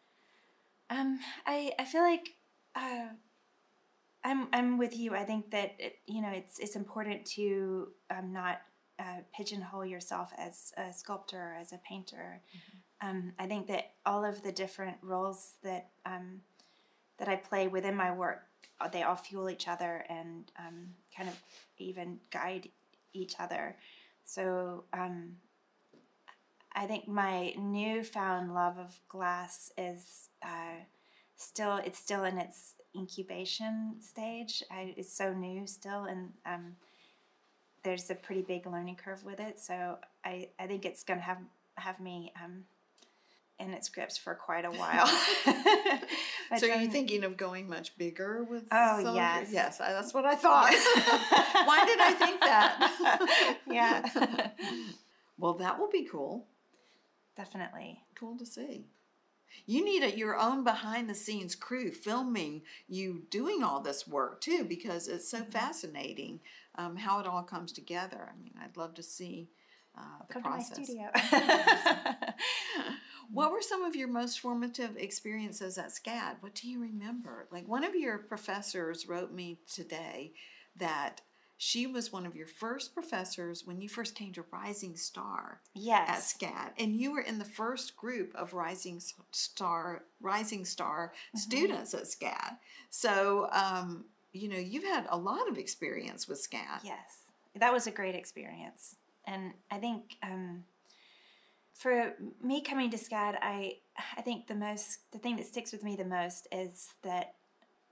Um, 0.90 1.20
I 1.46 1.72
I 1.80 1.86
feel 1.86 2.02
like 2.02 2.30
uh, 2.76 3.10
I'm 4.24 4.48
I'm 4.54 4.78
with 4.78 4.98
you. 4.98 5.16
I 5.16 5.24
think 5.24 5.52
that 5.52 5.76
it, 5.80 5.96
you 6.08 6.22
know 6.22 6.30
it's 6.30 6.60
it's 6.60 6.76
important 6.76 7.26
to 7.38 7.90
um, 8.10 8.34
not 8.34 8.62
uh, 9.00 9.22
pigeonhole 9.34 9.86
yourself 9.86 10.32
as 10.38 10.74
a 10.78 10.92
sculptor 10.94 11.38
or 11.38 11.58
as 11.60 11.72
a 11.72 11.80
painter. 11.88 12.42
Um, 13.02 13.32
I 13.40 13.46
think 13.48 13.68
that 13.68 13.94
all 14.06 14.26
of 14.26 14.44
the 14.44 14.52
different 14.52 14.98
roles 15.02 15.54
that 15.64 15.90
um, 16.06 16.42
that 17.18 17.30
I 17.30 17.36
play 17.38 17.68
within 17.68 17.96
my 17.96 18.12
work, 18.12 18.42
uh, 18.82 18.90
they 18.90 19.04
all 19.04 19.16
fuel 19.16 19.50
each 19.50 19.68
other 19.68 20.06
and 20.10 20.52
um, 20.58 20.88
kind 21.16 21.30
of 21.30 21.36
even 21.78 22.20
guide 22.32 22.70
each 23.14 23.36
other. 23.40 23.78
So 24.26 24.84
um, 24.94 25.38
I 26.80 26.88
think 26.88 27.10
my 27.10 27.54
newfound 27.60 28.54
love 28.56 28.78
of 28.78 28.98
glass 29.10 29.70
is 29.78 30.30
uh, 30.42 30.80
still 31.36 31.76
it's 31.76 32.00
still 32.00 32.24
in 32.24 32.38
its 32.38 32.76
incubation 32.96 33.96
stage. 34.00 34.64
I, 34.72 34.94
it's 34.96 35.12
so 35.12 35.34
new 35.34 35.68
still, 35.68 36.06
and 36.06 36.30
um, 36.46 36.78
there's 37.84 38.10
a 38.10 38.16
pretty 38.16 38.44
big 38.44 38.66
learning 38.66 38.96
curve 38.96 39.26
with 39.26 39.42
it. 39.42 39.60
So 39.60 39.98
I, 40.24 40.48
I 40.58 40.68
think 40.68 40.86
it's 40.86 41.04
gonna 41.04 41.20
have 41.20 41.40
have 41.76 42.00
me 42.00 42.32
um, 42.42 42.64
in 43.60 43.74
its 43.74 43.90
grips 43.90 44.18
for 44.18 44.34
quite 44.34 44.64
a 44.64 44.72
while. 44.72 45.10
So 46.58 46.68
are 46.72 46.82
you 46.82 46.90
thinking 46.90 47.24
of 47.26 47.38
going 47.38 47.70
much 47.70 47.96
bigger 47.96 48.44
with? 48.44 48.64
Oh, 48.72 49.14
yes. 49.14 49.50
yes, 49.52 49.78
that's 49.78 50.16
what 50.16 50.26
I 50.26 50.34
thought. 50.34 50.72
Why 50.74 51.86
did 51.86 52.00
I 52.02 52.14
think 52.14 52.40
that? 52.42 53.58
yeah, 53.68 54.50
well, 55.38 55.54
that 55.54 55.78
will 55.78 55.92
be 55.92 56.08
cool. 56.12 56.48
Definitely. 57.40 58.04
Cool 58.16 58.38
to 58.38 58.46
see. 58.46 58.88
You 59.66 59.84
need 59.84 60.04
a, 60.04 60.18
your 60.18 60.38
own 60.38 60.64
behind 60.64 61.10
the 61.10 61.16
scenes 61.16 61.56
crew 61.56 61.92
filming 61.92 62.64
you 62.88 63.24
doing 63.30 63.64
all 63.64 63.82
this 63.82 64.08
work 64.08 64.42
too, 64.42 64.64
because 64.66 65.08
it's 65.08 65.30
so 65.30 65.40
Mm-hmm. 65.40 65.50
fascinating 65.52 66.42
um, 66.76 66.98
how 66.98 67.20
it 67.20 67.28
all 67.28 67.44
comes 67.44 67.72
together. 67.72 68.30
I 68.34 68.38
mean, 68.42 68.54
I'd 68.62 68.78
love 68.78 68.94
to 68.96 69.04
see 69.04 69.50
uh, 69.98 70.24
the 70.28 70.34
Come 70.34 70.44
process. 70.44 70.70
to 70.70 70.82
my 70.82 70.86
studio. 70.86 71.10
What 73.32 73.52
were 73.52 73.62
some 73.62 73.84
of 73.84 73.96
your 73.96 74.08
most 74.08 74.40
formative 74.40 74.98
experiences 74.98 75.78
at 75.78 75.92
SCAD? 75.92 76.38
What 76.42 76.56
do 76.56 76.68
you 76.70 76.82
remember? 76.82 77.48
Like 77.52 77.68
one 77.68 77.84
of 77.84 77.96
your 77.96 78.18
professors 78.18 79.08
wrote 79.08 79.32
me 79.32 79.60
today 79.72 80.34
that 80.78 81.22
she 81.62 81.88
was 81.88 82.14
one 82.14 82.26
of 82.26 82.38
your 82.38 82.48
first 82.48 82.94
professors 82.94 83.68
when 83.68 83.82
you 83.82 83.90
first 83.90 84.16
came 84.16 84.32
to 84.32 84.46
Rising 84.50 84.96
Star 84.96 85.60
yes. 85.76 86.08
at. 86.10 86.20
SCAD, 86.22 86.72
and 86.78 86.96
you 86.96 87.12
were 87.12 87.20
in 87.20 87.38
the 87.38 87.44
first 87.44 87.98
group 87.98 88.34
of 88.34 88.54
Rising 88.54 89.02
Star 89.32 90.06
Rising 90.22 90.64
Star 90.64 91.12
students 91.36 91.94
at 91.94 92.04
SCAD. 92.04 92.56
So, 92.90 93.50
um, 93.52 94.06
you 94.32 94.48
know, 94.48 94.58
you've 94.58 94.86
had 94.86 95.06
a 95.10 95.18
lot 95.18 95.50
of 95.50 95.58
experience 95.58 96.30
with 96.30 96.42
SCAD. 96.42 96.80
Yes, 96.86 97.24
that 97.56 97.74
was 97.74 97.88
a 97.88 97.92
great 97.92 98.16
experience, 98.16 98.96
and 99.28 99.52
I 99.70 99.80
think 99.80 100.16
um, 100.24 100.64
for 101.74 102.14
me 102.42 102.62
coming 102.62 102.90
to 102.92 102.98
SCAD, 102.98 103.38
I 103.42 103.80
I 104.16 104.22
think 104.22 104.48
the 104.48 104.56
most 104.56 105.00
the 105.12 105.20
thing 105.20 105.36
that 105.36 105.46
sticks 105.46 105.74
with 105.74 105.84
me 105.84 105.98
the 105.98 106.06
most 106.06 106.48
is 106.54 106.94
that 107.04 107.34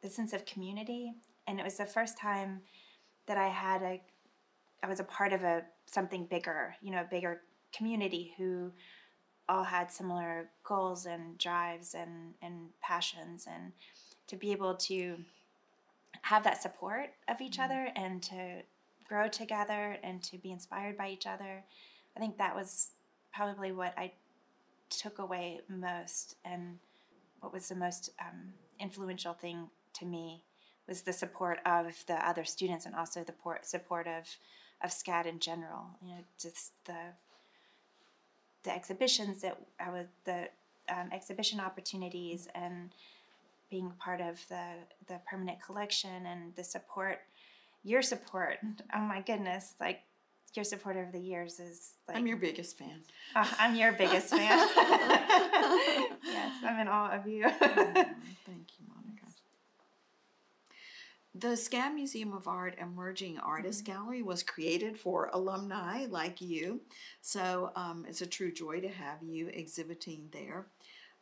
the 0.01 0.09
sense 0.09 0.31
of 0.31 0.45
community, 0.45 1.11
and 1.45 1.59
it 1.59 1.63
was 1.63 1.75
the 1.75 1.85
first 1.85 2.17
time 2.17 2.61
that 3.27 3.37
I 3.37 3.47
had 3.47 3.81
a 3.81 4.01
I 4.83 4.87
was 4.87 4.99
a 4.99 5.03
part 5.03 5.33
of 5.33 5.43
a 5.43 5.63
something 5.85 6.25
bigger, 6.25 6.75
you 6.81 6.91
know, 6.91 7.01
a 7.01 7.07
bigger 7.09 7.41
community 7.73 8.33
who 8.37 8.71
all 9.49 9.63
had 9.63 9.91
similar 9.91 10.49
goals 10.63 11.05
and 11.05 11.37
drives 11.37 11.93
and 11.93 12.33
and 12.41 12.69
passions, 12.81 13.47
and 13.51 13.73
to 14.27 14.35
be 14.35 14.51
able 14.51 14.75
to 14.75 15.17
have 16.23 16.43
that 16.43 16.61
support 16.61 17.11
of 17.27 17.39
each 17.41 17.59
other 17.59 17.89
and 17.95 18.21
to 18.21 18.61
grow 19.07 19.27
together 19.29 19.97
and 20.03 20.21
to 20.23 20.37
be 20.37 20.51
inspired 20.51 20.97
by 20.97 21.09
each 21.09 21.25
other. 21.25 21.63
I 22.15 22.19
think 22.19 22.37
that 22.37 22.55
was 22.55 22.89
probably 23.33 23.71
what 23.71 23.93
I 23.97 24.11
took 24.89 25.19
away 25.19 25.61
most 25.69 26.35
and 26.43 26.79
what 27.39 27.53
was 27.53 27.69
the 27.69 27.75
most 27.75 28.09
um, 28.19 28.53
influential 28.79 29.33
thing 29.33 29.69
to 29.93 30.05
me 30.05 30.43
was 30.87 31.01
the 31.01 31.13
support 31.13 31.59
of 31.65 32.03
the 32.07 32.15
other 32.27 32.43
students 32.45 32.85
and 32.85 32.95
also 32.95 33.23
the 33.23 33.31
por- 33.33 33.59
support 33.61 34.07
of, 34.07 34.23
of 34.83 34.89
SCAD 34.91 35.25
in 35.25 35.39
general. 35.39 35.85
You 36.01 36.09
know, 36.15 36.21
just 36.39 36.71
the 36.85 37.13
the 38.63 38.71
exhibitions 38.73 39.41
that 39.41 39.57
I 39.79 39.89
was 39.89 40.05
the 40.25 40.49
um, 40.89 41.09
exhibition 41.13 41.59
opportunities 41.59 42.47
and 42.55 42.91
being 43.69 43.91
part 43.99 44.21
of 44.21 44.39
the 44.49 44.63
the 45.07 45.19
permanent 45.29 45.61
collection 45.61 46.25
and 46.25 46.55
the 46.55 46.63
support 46.63 47.19
your 47.83 48.01
support 48.01 48.57
oh 48.95 48.99
my 49.01 49.21
goodness 49.21 49.73
like 49.79 50.01
your 50.53 50.63
support 50.63 50.95
over 50.95 51.09
the 51.11 51.19
years 51.19 51.59
is 51.59 51.93
like 52.07 52.17
I'm 52.17 52.25
your 52.25 52.37
biggest 52.37 52.77
fan. 52.77 53.01
Oh, 53.35 53.53
I'm 53.59 53.75
your 53.75 53.91
biggest 53.91 54.29
fan 54.29 54.57
yes 56.23 56.53
i'm 56.65 56.79
in 56.79 56.87
awe 56.87 57.11
of 57.11 57.27
you 57.27 57.43
Oh, 57.45 57.51
Thank 58.45 58.67
you, 58.79 58.85
Monica. 58.87 58.96
The 61.39 61.49
SCAD 61.55 61.93
Museum 61.93 62.33
of 62.33 62.47
Art 62.47 62.75
Emerging 62.79 63.37
Artist 63.37 63.83
Mm-hmm. 63.83 63.93
Gallery 63.93 64.21
was 64.23 64.41
created 64.43 64.97
for 64.97 65.29
alumni 65.33 66.05
like 66.09 66.41
you, 66.41 66.81
so 67.21 67.71
um, 67.75 68.05
it's 68.07 68.21
a 68.21 68.25
true 68.25 68.51
joy 68.51 68.79
to 68.81 68.87
have 68.87 69.21
you 69.21 69.47
exhibiting 69.49 70.29
there. 70.31 70.67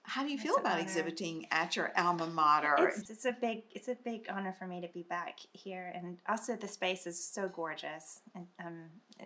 How 0.04 0.22
do 0.24 0.30
you 0.30 0.36
It's 0.36 0.44
feel 0.44 0.58
about 0.58 0.74
honor. 0.74 0.82
exhibiting 0.84 1.48
at 1.52 1.76
your 1.76 1.92
alma 1.98 2.28
mater? 2.28 2.76
it's, 2.96 3.10
it's 3.10 3.26
a 3.26 3.32
big 3.42 3.64
it's 3.72 3.88
a 3.88 3.96
big 3.96 4.28
honor 4.30 4.54
for 4.58 4.68
me 4.68 4.80
to 4.80 4.88
be 4.88 5.02
back 5.02 5.40
here 5.52 5.92
and 5.96 6.20
also 6.30 6.56
the 6.56 6.68
space 6.68 7.08
is 7.08 7.22
so 7.22 7.50
gorgeous 7.50 8.22
and 8.36 8.46
um 8.64 8.84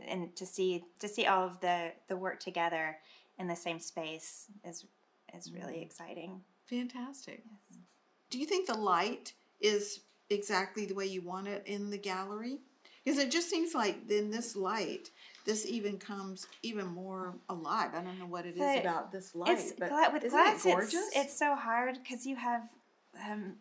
and 0.07 0.33
to 0.37 0.45
see 0.45 0.85
to 0.99 1.09
see 1.09 1.25
all 1.25 1.45
of 1.45 1.59
the 1.59 1.91
the 2.07 2.15
work 2.15 2.39
together 2.39 2.95
in 3.37 3.47
the 3.47 3.55
same 3.57 3.79
space 3.79 4.45
is 4.63 4.85
is 5.37 5.51
really 5.51 5.73
Mm-hmm. 5.73 5.81
exciting 5.83 6.41
Fantastic. 6.65 7.43
Do 8.29 8.39
you 8.39 8.45
think 8.45 8.65
the 8.67 8.77
light 8.77 9.33
is 9.59 9.99
exactly 10.29 10.85
the 10.85 10.93
way 10.95 11.05
you 11.05 11.21
want 11.21 11.47
it 11.47 11.63
in 11.65 11.89
the 11.89 11.97
gallery? 11.97 12.59
Because 13.03 13.19
it 13.19 13.31
just 13.31 13.49
seems 13.49 13.73
like 13.73 14.09
in 14.11 14.29
this 14.29 14.55
light, 14.55 15.09
this 15.45 15.65
even 15.65 15.97
comes 15.97 16.47
even 16.63 16.85
more 16.87 17.33
alive. 17.49 17.91
I 17.95 18.01
don't 18.01 18.19
know 18.19 18.25
what 18.25 18.45
it 18.45 18.51
is 18.51 18.57
The- 18.59 18.81
about 18.81 19.11
this 19.11 19.33
light, 19.35 19.51
it's 19.57 19.71
but 19.71 19.89
gla- 19.89 20.09
with 20.13 20.29
glass 20.29 20.65
it 20.65 20.69
gorgeous? 20.73 20.93
It's, 20.93 21.15
it's 21.17 21.37
so 21.37 21.55
hard 21.55 21.97
because 22.03 22.25
you 22.25 22.35
have 22.35 22.63
um, 23.27 23.55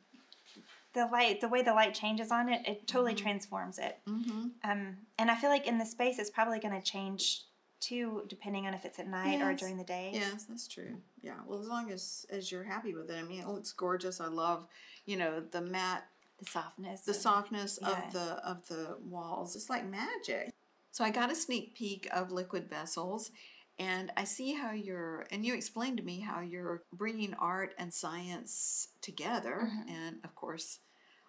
the 0.95 1.07
light 1.07 1.41
the 1.41 1.49
way 1.49 1.63
the 1.63 1.73
light 1.73 1.95
changes 1.95 2.31
on 2.33 2.49
it 2.49 2.67
it 2.67 2.87
totally 2.87 3.13
Mm-hmm. 3.15 3.23
transforms 3.23 3.79
it 3.79 3.99
hmm 4.07 4.49
um, 4.65 4.97
and 5.19 5.31
i 5.31 5.35
feel 5.37 5.51
like 5.51 5.67
in 5.67 5.79
the 5.79 5.85
space 5.87 6.19
it's 6.19 6.31
probably 6.31 6.59
going 6.59 6.75
to 6.75 6.83
change 6.83 7.43
too 7.81 8.23
depending 8.29 8.67
on 8.67 8.75
if 8.75 8.85
it's 8.85 8.99
at 8.99 9.07
night 9.09 9.41
or 9.41 9.55
during 9.55 9.77
the 9.77 9.85
day 9.85 10.11
Yes, 10.15 10.45
that's 10.45 10.67
true. 10.67 10.97
Yeah. 11.23 11.35
Well, 11.47 11.61
as 11.61 11.69
long 11.69 11.91
as 11.93 12.27
as 12.31 12.51
you're 12.51 12.65
happy 12.65 12.95
with 12.95 13.11
it, 13.11 13.17
I 13.19 13.23
mean, 13.23 13.41
it 13.41 13.47
looks 13.49 13.73
gorgeous. 13.73 14.21
I 14.21 14.27
love, 14.27 14.67
you 15.07 15.17
know, 15.17 15.41
the 15.41 15.61
matte 15.61 16.05
the 16.39 16.45
softness 16.47 17.01
the 17.03 17.11
of- 17.13 17.17
softness 17.17 17.79
yeah. 17.83 17.89
of 18.07 18.13
the 18.13 18.49
of 18.49 18.67
the 18.69 18.97
walls. 19.05 19.57
It's 19.57 19.71
like 19.71 19.85
magic. 19.87 20.51
So 20.93 21.05
i 21.05 21.11
got 21.11 21.31
a 21.31 21.35
sneak 21.35 21.75
peek 21.75 22.09
of 22.13 22.33
liquid 22.33 22.69
vessels 22.69 23.31
and 23.79 24.11
i 24.17 24.25
see 24.25 24.55
how 24.55 24.73
you're 24.73 25.27
and 25.31 25.45
you 25.47 25.55
explained 25.55 25.97
to 25.99 26.03
me 26.03 26.19
how 26.21 26.41
you're 26.41 26.83
bringing 26.93 27.35
art 27.35 27.75
and 27.79 27.93
science 27.95 28.89
together. 29.01 29.71
Mhm. 29.73 29.91
and 29.91 30.17
of 30.25 30.35
course 30.35 30.81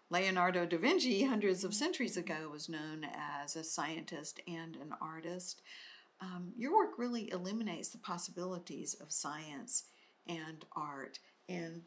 leonardo 0.10 0.66
da 0.66 0.78
vinci 0.78 1.24
hundreds 1.24 1.64
of 1.64 1.76
centuries 1.76 2.18
ago 2.18 2.50
was 2.52 2.68
known 2.68 3.06
as 3.44 3.56
a 3.56 3.64
scientist 3.64 4.40
and 4.48 4.76
an 4.78 4.94
artist. 5.02 5.62
Um, 6.22 6.52
your 6.58 6.76
work 6.76 6.98
really 6.98 7.32
illuminates 7.32 7.90
the 7.90 8.00
possibilities 8.00 8.96
of 8.96 9.12
science 9.12 9.84
and 10.28 10.66
art. 10.76 11.20
And 11.48 11.84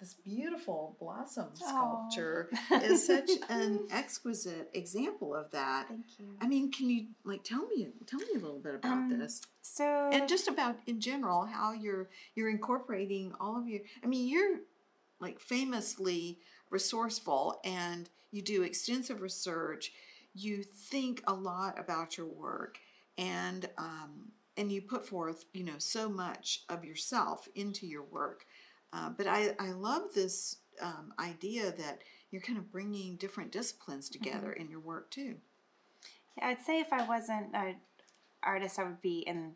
this 0.00 0.14
beautiful 0.14 0.96
blossom 1.00 1.46
sculpture 1.54 2.50
is 2.82 3.06
such 3.06 3.30
an 3.48 3.86
exquisite 3.90 4.68
example 4.74 5.34
of 5.34 5.50
that. 5.52 5.86
thank 5.88 6.04
you 6.18 6.26
I 6.40 6.46
mean, 6.46 6.70
can 6.72 6.90
you 6.90 7.06
like 7.24 7.42
tell 7.44 7.66
me 7.68 7.88
tell 8.06 8.20
me 8.20 8.26
a 8.34 8.38
little 8.38 8.58
bit 8.58 8.74
about 8.74 8.92
Um, 8.92 9.18
this 9.18 9.42
so 9.62 10.10
and 10.12 10.28
just 10.28 10.48
about 10.48 10.76
in 10.86 11.00
general 11.00 11.46
how 11.46 11.72
you're 11.72 12.08
you're 12.34 12.50
incorporating 12.50 13.32
all 13.40 13.56
of 13.58 13.68
your. 13.68 13.80
I 14.02 14.06
mean, 14.06 14.28
you're 14.28 14.58
like 15.20 15.40
famously 15.40 16.38
resourceful 16.70 17.60
and 17.64 18.08
you 18.30 18.42
do 18.42 18.62
extensive 18.62 19.22
research. 19.22 19.92
You 20.34 20.64
think 20.64 21.22
a 21.26 21.32
lot 21.32 21.78
about 21.78 22.18
your 22.18 22.26
work 22.26 22.78
and 23.16 23.68
um, 23.78 24.32
and 24.56 24.70
you 24.72 24.82
put 24.82 25.06
forth 25.06 25.44
you 25.54 25.64
know 25.64 25.78
so 25.78 26.08
much 26.08 26.64
of 26.68 26.84
yourself 26.84 27.48
into 27.54 27.86
your 27.86 28.02
work. 28.02 28.44
Uh, 28.94 29.10
but 29.10 29.26
I, 29.26 29.54
I 29.58 29.72
love 29.72 30.14
this 30.14 30.58
um, 30.80 31.12
idea 31.18 31.72
that 31.72 32.02
you're 32.30 32.42
kind 32.42 32.58
of 32.58 32.70
bringing 32.70 33.16
different 33.16 33.50
disciplines 33.50 34.08
together 34.08 34.52
in 34.52 34.68
your 34.68 34.80
work 34.80 35.10
too. 35.10 35.36
Yeah, 36.38 36.48
I'd 36.48 36.60
say 36.60 36.80
if 36.80 36.92
I 36.92 37.06
wasn't 37.06 37.54
an 37.54 37.76
artist, 38.42 38.78
I 38.78 38.84
would 38.84 39.02
be 39.02 39.20
in 39.20 39.52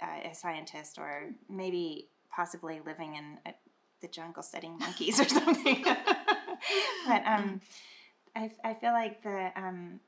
uh, 0.00 0.30
a 0.30 0.34
scientist 0.34 0.98
or 0.98 1.30
maybe 1.48 2.08
possibly 2.34 2.80
living 2.84 3.14
in 3.14 3.38
a, 3.46 3.54
the 4.00 4.08
jungle 4.08 4.42
studying 4.42 4.78
monkeys 4.78 5.20
or 5.20 5.28
something. 5.28 5.84
but 7.06 7.26
um, 7.26 7.60
I, 8.34 8.50
I 8.64 8.74
feel 8.74 8.92
like 8.92 9.22
the 9.22 9.50
um, 9.56 10.00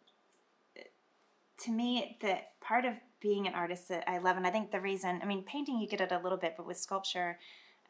to 1.61 1.71
me 1.71 2.16
the 2.21 2.38
part 2.61 2.85
of 2.85 2.94
being 3.21 3.47
an 3.47 3.54
artist 3.54 3.88
that 3.88 4.09
I 4.09 4.18
love, 4.18 4.37
and 4.37 4.47
I 4.47 4.50
think 4.50 4.71
the 4.71 4.80
reason 4.80 5.21
I 5.23 5.26
mean 5.26 5.42
painting 5.42 5.78
you 5.78 5.88
get 5.88 6.00
it 6.00 6.12
a 6.12 6.18
little 6.18 6.38
bit, 6.38 6.54
but 6.56 6.66
with 6.66 6.76
sculpture, 6.76 7.38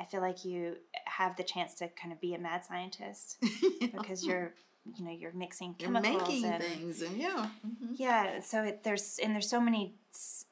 I 0.01 0.05
feel 0.05 0.21
like 0.21 0.45
you 0.45 0.77
have 1.07 1.37
the 1.37 1.45
chance 1.45 1.75
to 1.75 1.89
kind 1.89 2.13
of 2.13 2.21
be 2.21 2.35
a 2.35 2.39
mad 2.39 2.65
scientist 2.65 3.37
because 3.81 4.25
you're 4.25 4.55
you 4.97 5.05
know 5.05 5.11
you're 5.11 5.33
mixing 5.33 5.75
chemicals 5.75 6.13
You're 6.13 6.21
making 6.21 6.45
and 6.45 6.63
things 6.63 7.03
and 7.03 7.17
yeah. 7.17 7.49
mhm. 7.67 7.95
yeah 7.95 8.41
so 8.41 8.63
it, 8.65 8.85
there's 8.85 9.19
and 9.23 9.35
there's 9.35 9.49
so 9.49 9.61
many 9.61 9.95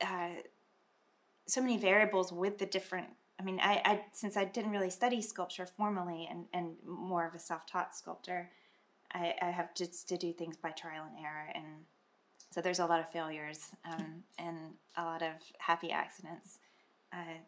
uh, 0.01 0.31
so 1.47 1.61
many 1.61 1.77
variables 1.77 2.33
with 2.33 2.59
the 2.59 2.67
different 2.67 3.09
i 3.39 3.43
mean 3.43 3.61
I, 3.63 3.83
I 3.85 4.05
since 4.13 4.37
i 4.37 4.45
didn't 4.45 4.71
really 4.71 4.91
study 4.91 5.21
sculpture 5.21 5.67
formally 5.67 6.27
and, 6.31 6.47
and 6.55 6.77
more 6.87 7.27
of 7.27 7.35
a 7.35 7.39
self-taught 7.39 7.95
sculptor 7.95 8.51
I, 9.13 9.35
I 9.43 9.51
have 9.51 9.75
just 9.75 10.09
to 10.09 10.17
do 10.17 10.33
things 10.33 10.57
by 10.57 10.71
trial 10.71 11.05
and 11.05 11.23
error 11.23 11.51
and 11.55 11.85
so 12.51 12.61
there's 12.61 12.79
a 12.79 12.87
lot 12.87 13.01
of 13.01 13.11
failures 13.11 13.69
um, 13.85 14.23
and 14.39 14.57
a 14.97 15.05
lot 15.05 15.23
of 15.23 15.33
happy 15.59 15.91
accidents 15.91 16.59
uh, 17.13 17.39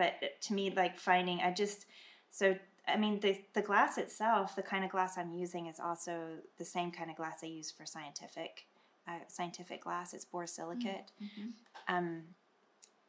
but 0.00 0.40
to 0.40 0.54
me 0.54 0.72
like 0.82 0.98
finding 0.98 1.40
i 1.40 1.50
just 1.50 1.86
so 2.30 2.56
i 2.88 2.96
mean 2.96 3.20
the, 3.20 3.32
the 3.52 3.62
glass 3.62 3.98
itself 3.98 4.56
the 4.56 4.62
kind 4.62 4.84
of 4.84 4.90
glass 4.90 5.18
i'm 5.18 5.32
using 5.32 5.66
is 5.66 5.78
also 5.78 6.14
the 6.58 6.64
same 6.64 6.90
kind 6.90 7.10
of 7.10 7.16
glass 7.16 7.40
i 7.42 7.46
use 7.46 7.70
for 7.70 7.84
scientific 7.84 8.66
uh, 9.10 9.18
scientific 9.28 9.82
glass. 9.82 10.14
It's 10.14 10.24
borosilicate. 10.24 11.08
Um, 11.88 12.22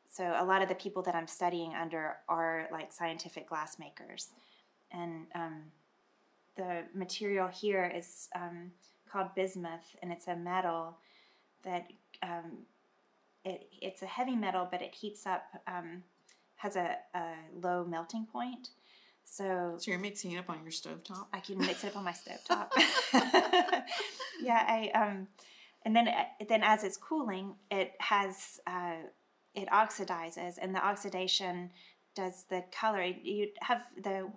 so 0.09 0.35
a 0.37 0.43
lot 0.43 0.61
of 0.61 0.67
the 0.67 0.75
people 0.75 1.01
that 1.03 1.15
i'm 1.15 1.27
studying 1.27 1.73
under 1.73 2.17
are 2.27 2.67
like 2.71 2.91
scientific 2.91 3.47
glass 3.47 3.77
makers. 3.79 4.29
And 4.91 5.27
um, 5.35 5.63
the 6.57 6.83
material 6.93 7.47
here 7.47 7.91
is 7.95 8.27
um, 8.35 8.71
called 9.09 9.33
bismuth 9.35 9.95
and 10.01 10.11
it's 10.11 10.27
a 10.27 10.35
metal 10.35 10.97
that 11.63 11.87
um, 12.23 12.65
it, 13.45 13.69
it's 13.81 14.01
a 14.01 14.07
heavy 14.07 14.35
metal 14.35 14.67
but 14.69 14.81
it 14.81 14.93
heats 14.95 15.25
up 15.25 15.45
um, 15.67 16.03
has 16.61 16.75
a, 16.75 16.97
a 17.13 17.33
low 17.61 17.85
melting 17.85 18.25
point 18.25 18.69
so 19.31 19.75
So 19.77 19.91
you're 19.91 19.99
mixing 19.99 20.33
it 20.33 20.39
up 20.39 20.49
on 20.49 20.61
your 20.61 20.71
stovetop. 20.71 21.27
I 21.31 21.39
can 21.39 21.57
mix 21.57 21.85
it 21.85 21.91
up 21.91 21.97
on 21.97 22.03
my 22.03 22.11
stovetop. 22.11 22.69
yeah, 24.41 24.65
I 24.67 24.91
um, 24.93 25.27
and 25.85 25.95
then 25.95 26.09
then 26.49 26.63
as 26.63 26.83
it's 26.83 26.97
cooling, 26.97 27.55
it 27.69 27.93
has 27.99 28.59
uh, 28.67 28.97
it 29.55 29.69
oxidizes, 29.69 30.55
and 30.61 30.75
the 30.75 30.85
oxidation 30.85 31.71
does 32.13 32.43
the 32.49 32.65
color. 32.77 33.03
You 33.03 33.49
have 33.61 33.83
the 33.95 34.29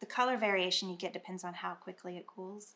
the 0.00 0.06
color 0.06 0.36
variation 0.36 0.88
you 0.90 0.96
get 0.96 1.12
depends 1.12 1.44
on 1.44 1.54
how 1.54 1.74
quickly 1.74 2.16
it 2.16 2.26
cools, 2.26 2.74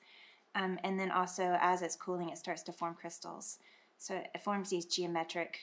um, 0.55 0.79
and 0.85 1.01
then 1.01 1.11
also 1.11 1.59
as 1.61 1.83
it's 1.83 1.97
cooling, 1.97 2.29
it 2.31 2.39
starts 2.39 2.63
to 2.65 2.73
form 2.73 2.95
crystals. 2.95 3.59
So 3.99 4.15
it 4.15 4.45
forms 4.45 4.71
these 4.71 4.87
geometric 4.87 5.59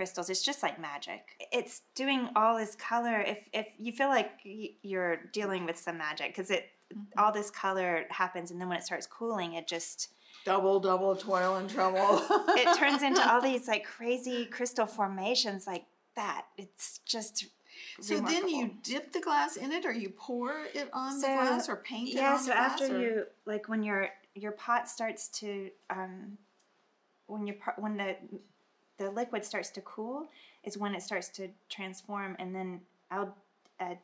crystals. 0.00 0.30
It's 0.30 0.40
just 0.42 0.62
like 0.62 0.80
magic. 0.80 1.28
It's 1.52 1.82
doing 1.94 2.30
all 2.34 2.56
this 2.56 2.74
color. 2.74 3.20
If 3.20 3.38
if 3.52 3.66
you 3.76 3.92
feel 3.92 4.08
like 4.08 4.30
you're 4.44 5.16
dealing 5.32 5.66
with 5.66 5.76
some 5.76 5.98
magic, 5.98 6.28
because 6.28 6.50
it 6.50 6.70
all 7.18 7.32
this 7.32 7.50
color 7.50 8.06
happens, 8.08 8.50
and 8.50 8.58
then 8.58 8.68
when 8.70 8.78
it 8.78 8.84
starts 8.84 9.06
cooling, 9.06 9.52
it 9.54 9.66
just 9.68 10.08
Double, 10.46 10.80
double, 10.80 11.14
toil 11.16 11.56
and 11.56 11.68
trouble. 11.68 12.22
it 12.56 12.78
turns 12.78 13.02
into 13.02 13.20
all 13.30 13.42
these 13.50 13.68
like 13.68 13.84
crazy 13.84 14.46
crystal 14.46 14.86
formations 14.86 15.66
like 15.66 15.84
that. 16.16 16.46
It's 16.56 17.00
just 17.04 17.44
So 18.00 18.20
then 18.20 18.48
you 18.48 18.70
dip 18.82 19.12
the 19.12 19.20
glass 19.20 19.56
in 19.56 19.70
it, 19.70 19.84
or 19.84 19.92
you 19.92 20.08
pour 20.16 20.64
it 20.74 20.88
on 20.94 21.20
So, 21.20 21.26
the 21.26 21.34
glass, 21.34 21.68
or 21.68 21.76
paint 21.76 22.08
it 22.08 22.14
yeah 22.14 22.32
on 22.32 22.38
so 22.38 22.46
the 22.46 22.52
glass. 22.52 22.80
after 22.80 22.96
or- 22.96 23.00
you 23.02 23.24
like 23.44 23.68
when 23.68 23.82
your 23.82 24.08
your 24.34 24.52
pot 24.52 24.88
starts 24.88 25.28
to 25.40 25.70
um 25.90 26.38
when 27.26 27.46
your 27.46 27.56
when 27.76 27.98
the 27.98 28.16
the 29.04 29.10
liquid 29.10 29.44
starts 29.44 29.70
to 29.70 29.80
cool 29.80 30.28
is 30.62 30.76
when 30.78 30.94
it 30.94 31.02
starts 31.02 31.28
to 31.28 31.48
transform 31.68 32.36
and 32.38 32.54
then 32.54 32.80
i'll 33.10 33.34
uh, 33.80 33.94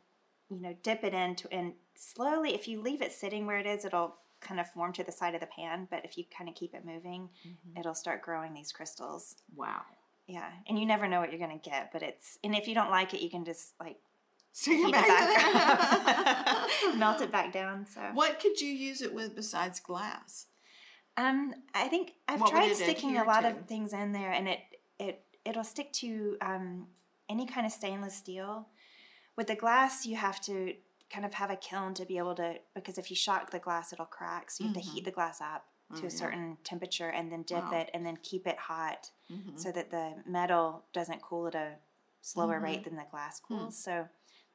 you 0.51 0.61
know 0.61 0.75
dip 0.83 1.05
it 1.05 1.15
into 1.15 1.47
and 1.53 1.73
slowly 1.95 2.55
if 2.55 2.67
you 2.69 2.81
leave 2.81 3.03
it 3.03 3.13
sitting 3.13 3.47
where 3.47 3.59
it 3.59 3.67
is 3.67 3.85
it'll 3.85 4.15
kind 4.41 4.61
of 4.61 4.71
form 4.71 4.93
to 4.93 5.03
the 5.05 5.13
side 5.13 5.35
of 5.35 5.41
the 5.41 5.47
pan 5.47 5.87
but 5.91 6.05
if 6.05 6.17
you 6.19 6.25
kind 6.37 6.49
of 6.49 6.55
keep 6.55 6.75
it 6.75 6.85
moving 6.85 7.29
Mm-hmm. 7.47 7.79
it'll 7.81 7.95
start 7.95 8.23
growing 8.23 8.55
these 8.55 8.73
crystals 8.73 9.37
wow, 9.55 9.83
yeah 10.27 10.51
and 10.69 10.79
you 10.79 10.87
never 10.87 11.07
know 11.09 11.21
what 11.21 11.31
you're 11.31 11.47
going 11.47 11.59
to 11.61 11.71
get 11.71 11.91
but 11.93 12.03
it's 12.03 12.39
and 12.45 12.55
if 12.55 12.67
you 12.69 12.75
don't 12.75 12.91
like 12.91 13.13
it 13.15 13.21
you 13.23 13.31
can 13.31 13.45
just 13.45 13.75
like 13.81 13.97
stick 14.53 14.75
it 14.79 14.85
heat 14.87 14.93
back, 14.93 15.07
it 15.09 15.55
back 15.55 16.97
melt 16.97 17.21
it 17.21 17.31
back 17.33 17.53
down 17.53 17.87
so 17.87 18.01
What 18.15 18.41
could 18.41 18.61
you 18.61 18.69
use 18.69 19.03
it 19.03 19.13
with 19.15 19.35
besides 19.35 19.81
glass? 19.81 20.47
Um, 21.19 21.55
I 21.75 21.89
think 21.89 22.13
I've 22.29 22.41
What 22.43 22.51
tried 22.51 22.75
sticking 22.77 23.17
a 23.17 23.25
lot 23.25 23.41
to? 23.41 23.49
of 23.51 23.67
things 23.67 23.93
in 23.95 24.13
there, 24.13 24.31
and 24.33 24.47
it 24.49 24.59
it 24.99 25.23
it'll 25.45 25.65
stick 25.65 25.93
to 25.95 26.37
um, 26.41 26.87
any 27.29 27.47
kind 27.47 27.67
of 27.67 27.73
stainless 27.73 28.15
steel. 28.15 28.69
With 29.37 29.47
the 29.49 29.55
glass, 29.55 30.07
you 30.07 30.17
have 30.17 30.41
to 30.43 30.75
kind 31.13 31.25
of 31.25 31.35
have 31.35 31.51
a 31.51 31.57
kiln 31.57 31.95
to 31.95 32.05
be 32.05 32.19
able 32.19 32.35
to 32.35 32.55
because 32.75 32.99
if 32.99 33.11
you 33.11 33.17
shock 33.17 33.51
the 33.51 33.59
glass, 33.59 33.93
it'll 33.93 34.07
crack. 34.07 34.51
So 34.51 34.65
you 34.65 34.69
have 34.69 34.75
to 34.77 34.83
heat 34.83 35.05
the 35.05 35.11
glass 35.11 35.41
up 35.41 35.65
to 35.95 35.95
Mm-hmm. 35.95 36.05
Oh, 36.05 36.09
a 36.09 36.11
yeah. 36.11 36.17
certain 36.17 36.57
temperature 36.65 37.11
and 37.11 37.31
then 37.31 37.43
dip 37.43 37.71
Wow. 37.71 37.79
it 37.81 37.91
and 37.95 38.05
then 38.05 38.17
keep 38.23 38.47
it 38.49 38.59
hot 38.59 39.11
Mhm. 39.31 39.57
so 39.59 39.71
that 39.71 39.91
the 39.91 40.15
metal 40.27 40.85
doesn't 40.93 41.23
cool 41.23 41.47
at 41.47 41.55
a 41.55 41.77
slower 42.23 42.55
Mm-hmm. 42.57 42.65
rate 42.65 42.85
than 42.85 42.97
the 42.97 43.05
glass 43.11 43.39
Hmm. 43.41 43.55
cools. 43.55 43.79
So 43.79 44.09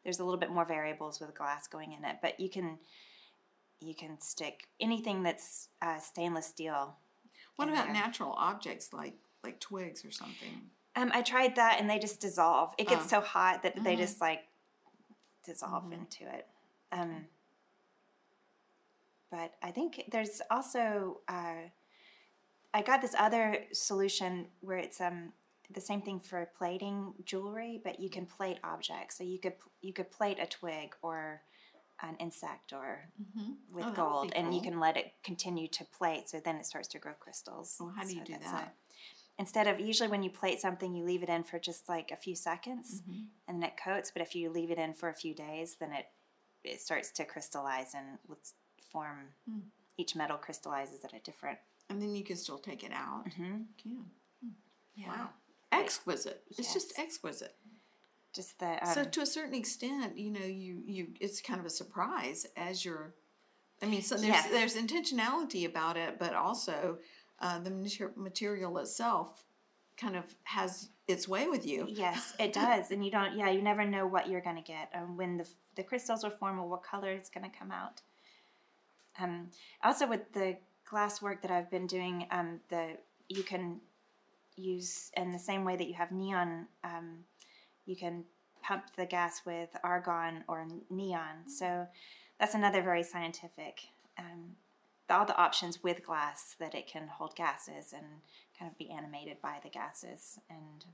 there's 0.04 0.20
a 0.20 0.26
little 0.26 0.40
bit 0.40 0.50
more 0.52 0.66
variables 0.66 1.22
with 1.22 1.34
glass 1.36 1.68
going 1.68 1.94
in 1.94 2.04
it, 2.04 2.18
but 2.22 2.38
you 2.40 2.50
can 2.50 2.80
you 3.80 3.96
can 3.96 4.20
stick 4.20 4.68
anything 4.80 5.24
that's 5.24 5.70
uh, 5.82 6.00
stainless 6.00 6.46
steel 6.48 6.98
What 7.56 7.70
about 7.70 7.86
there. 7.86 7.94
natural 7.94 8.34
objects 8.34 8.92
like 8.94 9.16
like 9.44 9.60
twigs 9.60 10.06
or 10.06 10.12
something? 10.12 10.70
Um, 10.96 11.12
I 11.14 11.22
tried 11.22 11.56
that 11.56 11.78
and 11.80 11.90
they 11.90 12.00
just 12.00 12.20
dissolve. 12.20 12.74
It 12.78 12.88
gets 12.88 13.06
Oh. 13.06 13.08
so 13.08 13.22
hot 13.22 13.64
that 13.64 13.82
they 13.84 13.96
Mhm. 13.96 14.00
just 14.00 14.22
like 14.22 14.48
dissolve 15.46 15.86
Mhm. 15.86 15.94
into 15.94 16.28
it. 16.34 16.48
Um, 16.92 17.28
but 19.30 19.56
I 19.62 19.72
think 19.72 20.06
there's 20.12 20.42
also 20.52 21.22
uh, 21.28 21.70
I 22.74 22.82
got 22.82 23.02
this 23.02 23.16
other 23.18 23.66
solution 23.74 24.50
where 24.62 24.78
it's 24.78 25.02
um 25.02 25.34
the 25.74 25.82
same 25.82 26.02
thing 26.02 26.20
for 26.20 26.46
plating 26.58 27.14
jewelry, 27.24 27.80
but 27.82 28.00
you 28.02 28.10
can 28.10 28.26
plate 28.26 28.60
objects. 28.64 29.18
So 29.18 29.24
you 29.24 29.40
could 29.40 29.56
you 29.82 29.94
could 29.94 30.12
plate 30.12 30.38
a 30.40 30.46
twig 30.46 30.96
or 31.02 31.42
an 32.02 32.16
insect 32.18 32.74
or 32.74 33.10
Mm-hmm. 33.22 33.54
with 33.72 33.86
Oh, 33.86 33.94
gold, 33.94 34.34
and 34.36 34.54
you 34.54 34.62
can 34.62 34.80
let 34.80 34.98
it 34.98 35.14
continue 35.24 35.68
to 35.70 35.86
plate. 35.86 36.28
So 36.30 36.40
then 36.42 36.58
it 36.58 36.66
starts 36.66 36.88
to 36.90 37.00
grow 37.00 37.14
crystals. 37.14 37.78
Oh, 37.80 37.90
how 37.96 38.04
do 38.04 38.14
you 38.14 38.20
So 38.20 38.26
do 38.26 38.34
that's 38.34 38.52
that? 38.52 38.76
A- 39.42 39.44
instead 39.44 39.68
of 39.68 39.80
usually 39.80 40.10
when 40.10 40.24
you 40.24 40.30
plate 40.30 40.60
something, 40.62 40.94
you 40.96 41.04
leave 41.04 41.24
it 41.24 41.30
in 41.30 41.44
for 41.44 41.60
just 41.60 41.90
like 41.90 42.12
a 42.12 42.16
few 42.16 42.36
seconds, 42.36 43.02
Mhm. 43.02 43.28
and 43.48 43.62
then 43.62 43.70
it 43.70 43.78
coats. 43.78 44.12
But 44.12 44.22
if 44.22 44.36
you 44.36 44.50
leave 44.50 44.72
it 44.72 44.78
in 44.78 44.94
for 44.94 45.10
a 45.10 45.14
few 45.14 45.34
days, 45.34 45.76
then 45.76 45.92
it 45.94 46.08
it 46.64 46.80
starts 46.80 47.10
to 47.12 47.26
crystallize 47.26 47.96
and 47.96 48.20
form. 48.92 49.34
Hmm. 49.46 49.60
Each 49.98 50.16
metal 50.16 50.38
crystallizes 50.38 51.04
at 51.04 51.12
a 51.14 51.20
different. 51.20 51.58
And 51.90 52.00
then 52.00 52.14
you 52.16 52.24
can 52.24 52.38
still 52.38 52.60
take 52.60 52.84
it 52.84 52.92
out. 52.92 53.26
Mm-hmm. 53.26 53.64
Can. 53.78 54.12
Yeah. 54.94 55.08
Wow. 55.08 55.34
Exquisite. 55.72 56.46
It's 56.58 56.72
just 56.72 57.00
exquisite. 57.00 57.58
Just 58.34 58.60
the 58.60 58.88
um, 58.88 58.94
so 58.94 59.04
to 59.04 59.22
a 59.22 59.26
certain 59.26 59.56
extent, 59.56 60.18
you 60.20 60.30
know, 60.30 60.46
you 60.46 60.84
you 60.86 61.14
it's 61.20 61.42
kind 61.42 61.60
of 61.60 61.66
a 61.66 61.70
surprise 61.72 62.46
as 62.56 62.86
you're. 62.86 63.16
I 63.82 63.88
mean, 63.88 64.04
so 64.04 64.16
there's 64.16 64.28
Yes. 64.28 64.50
there's 64.52 64.76
intentionality 64.76 65.66
about 65.66 65.98
it, 65.98 66.20
but 66.20 66.34
also 66.36 67.00
uh, 67.42 67.60
the 67.60 67.70
mater- 67.70 68.14
material 68.16 68.78
itself 68.78 69.44
kind 69.98 70.16
of 70.16 70.24
has 70.44 70.90
its 71.08 71.28
way 71.28 71.48
with 71.48 71.66
you. 71.66 71.86
Yes, 71.90 72.34
it 72.40 72.54
does, 72.64 72.92
and 72.92 73.04
you 73.04 73.12
don't. 73.12 73.38
Yeah, 73.38 73.50
you 73.50 73.62
never 73.62 73.86
know 73.86 74.08
what 74.08 74.30
you're 74.30 74.42
going 74.42 74.56
to 74.56 74.62
get, 74.62 74.90
um, 74.96 75.18
when 75.18 75.38
the 75.38 75.48
the 75.76 75.84
crystals 75.84 76.24
will 76.24 76.32
form, 76.32 76.60
or 76.60 76.68
what 76.68 76.84
color 76.84 77.12
it's 77.12 77.30
going 77.30 77.50
to 77.50 77.58
come 77.58 77.72
out. 77.72 78.02
Um, 79.20 79.50
also, 79.84 80.08
with 80.08 80.32
the 80.34 80.58
glass 80.90 81.22
work 81.22 81.42
that 81.42 81.52
I've 81.52 81.70
been 81.70 81.88
doing, 81.88 82.28
um, 82.32 82.60
the 82.70 82.98
you 83.28 83.44
can 83.44 83.82
use 84.56 85.12
in 85.16 85.32
the 85.32 85.40
same 85.40 85.64
way 85.64 85.76
that 85.76 85.88
you 85.88 85.94
have 85.96 86.12
neon. 86.12 86.68
Um, 86.84 87.26
you 87.86 87.96
can 87.96 88.26
pump 88.62 88.84
the 88.96 89.06
gas 89.06 89.42
with 89.46 89.70
argon 89.84 90.44
or 90.48 90.68
neon. 90.90 91.48
So 91.48 91.88
that's 92.40 92.54
another 92.54 92.82
very 92.82 93.04
scientific. 93.04 93.82
Um, 94.18 94.56
all 95.12 95.26
the 95.26 95.38
options 95.38 95.84
with 95.84 96.06
glass 96.06 96.56
that 96.60 96.74
it 96.76 96.88
can 96.88 97.08
hold 97.08 97.36
gases 97.36 97.94
and 97.94 98.06
kind 98.58 98.70
of 98.72 98.78
be 98.78 98.90
animated 98.90 99.42
by 99.42 99.58
the 99.64 99.70
gases 99.70 100.40
and 100.50 100.86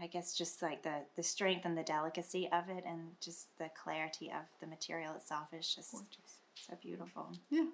I 0.00 0.06
guess 0.06 0.32
just 0.32 0.62
like 0.62 0.82
the 0.82 1.00
the 1.16 1.22
strength 1.22 1.64
and 1.64 1.76
the 1.76 1.82
delicacy 1.82 2.48
of 2.52 2.68
it 2.68 2.84
and 2.86 3.10
just 3.20 3.48
the 3.58 3.68
clarity 3.82 4.28
of 4.30 4.44
the 4.60 4.66
material 4.66 5.14
itself 5.14 5.48
is 5.52 5.74
just 5.74 5.92
Gorgeous. 5.92 6.38
so 6.54 6.74
beautiful. 6.80 7.32
Yeah. 7.50 7.66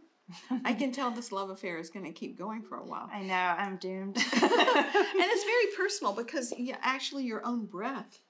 I 0.65 0.73
can 0.73 0.91
tell 0.91 1.11
this 1.11 1.33
love 1.33 1.51
affair 1.51 1.77
is 1.77 1.91
going 1.91 2.07
to 2.07 2.13
keep 2.13 2.39
going 2.39 2.63
for 2.63 2.79
a 2.79 2.83
while. 2.83 3.11
I 3.13 3.21
know, 3.23 3.35
I'm 3.35 3.77
doomed. 3.77 4.17
and 4.17 4.25
it's 4.33 5.45
very 5.45 5.67
personal 5.77 6.15
because 6.15 6.55
yeah, 6.57 6.77
actually 6.81 7.25
your 7.25 7.45
own 7.45 7.67
breath 7.67 8.21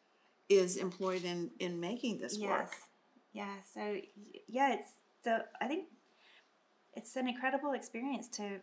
is 0.48 0.76
employed 0.76 1.22
in 1.24 1.50
in 1.60 1.78
making 1.78 2.18
this 2.18 2.36
work. 2.36 2.50
yes. 2.50 2.58
work. 2.58 2.72
Yeah, 3.32 3.54
so 3.74 4.00
yeah, 4.48 4.74
it's 4.74 4.88
the 5.22 5.44
I 5.60 5.68
think 5.68 5.84
it's 6.96 7.16
an 7.16 7.28
incredible 7.28 7.72
experience 7.72 8.28
to 8.28 8.60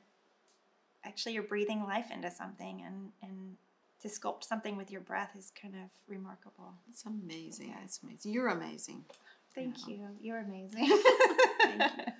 actually 1.03 1.33
you're 1.33 1.43
breathing 1.43 1.83
life 1.83 2.11
into 2.11 2.29
something 2.31 2.83
and 2.85 3.11
and 3.21 3.57
to 4.01 4.07
sculpt 4.07 4.43
something 4.43 4.75
with 4.77 4.89
your 4.91 5.01
breath 5.01 5.35
is 5.37 5.51
kind 5.61 5.75
of 5.75 5.89
remarkable. 6.07 6.73
It's 6.89 7.05
amazing. 7.05 7.69
Yeah. 7.69 7.75
It's 7.83 7.99
amazing. 8.01 8.33
You're 8.33 8.47
amazing. 8.47 9.05
Thank 9.53 9.87
Yeah. 9.87 9.93
you. 9.95 10.07
You're 10.21 10.39
amazing. 10.39 10.87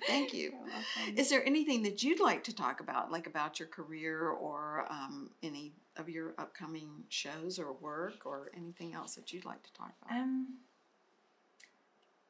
Thank 0.06 0.32
you. 0.32 0.52
Thank 0.94 1.16
you. 1.16 1.16
Is 1.16 1.28
there 1.28 1.44
anything 1.44 1.82
that 1.82 2.02
you'd 2.04 2.20
like 2.20 2.44
to 2.44 2.54
talk 2.54 2.80
about, 2.80 3.10
like 3.10 3.26
about 3.26 3.58
your 3.58 3.66
career 3.68 4.28
or 4.28 4.86
um, 4.90 5.30
any 5.42 5.72
of 5.96 6.08
your 6.08 6.34
upcoming 6.38 6.88
shows 7.08 7.58
or 7.58 7.72
work 7.72 8.24
or 8.26 8.50
anything 8.56 8.94
else 8.94 9.14
that 9.16 9.32
you'd 9.32 9.44
like 9.44 9.62
to 9.64 9.72
talk 9.72 9.92
about? 10.04 10.16
Um, 10.20 10.58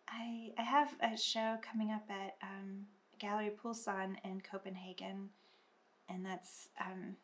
I 0.09 0.53
I 0.59 0.62
have 0.62 0.95
a 1.01 1.16
show 1.16 1.59
coming 1.62 1.90
up 1.90 2.05
at 2.11 2.37
um, 2.42 2.87
Gallery 3.22 3.50
Poulsen 3.62 4.16
in 4.24 4.40
Copenhagen, 4.40 5.28
and 6.08 6.26
that's 6.26 6.68
um, 6.80 7.14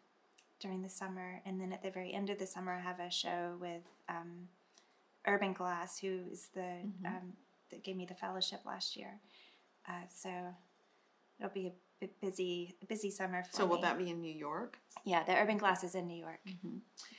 during 0.61 0.81
the 0.83 0.89
summer. 0.89 1.43
And 1.45 1.61
then 1.61 1.73
at 1.73 1.83
the 1.83 1.91
very 1.91 2.13
end 2.15 2.31
of 2.31 2.39
the 2.39 2.47
summer, 2.47 2.73
I 2.73 2.79
have 2.81 3.01
a 3.01 3.11
show 3.11 3.57
with 3.61 3.83
um, 4.09 4.49
Urban 5.27 5.53
Glass, 5.53 5.99
who 5.99 6.21
is 6.31 6.51
the 6.55 6.61
Mhm. 6.61 7.05
um, 7.07 7.33
that 7.71 7.83
gave 7.83 7.97
me 7.97 8.07
the 8.07 8.15
fellowship 8.15 8.61
last 8.65 8.97
year. 8.97 9.19
Uh, 9.89 10.07
so 10.09 10.31
it'll 11.41 11.51
be 11.53 11.73
a 12.01 12.07
busy 12.21 12.77
busy 12.87 13.11
summer 13.11 13.43
for 13.43 13.53
so 13.57 13.67
will 13.67 13.77
me. 13.77 13.83
that 13.83 13.99
be 13.99 14.09
in 14.09 14.21
New 14.21 14.33
York? 14.33 14.79
yeah, 15.05 15.25
the 15.25 15.37
Urban 15.37 15.59
Glass 15.59 15.83
is 15.83 15.97
in 15.97 16.07
New 16.07 16.17
York. 16.17 16.39
Mm-hmm. 16.47 16.77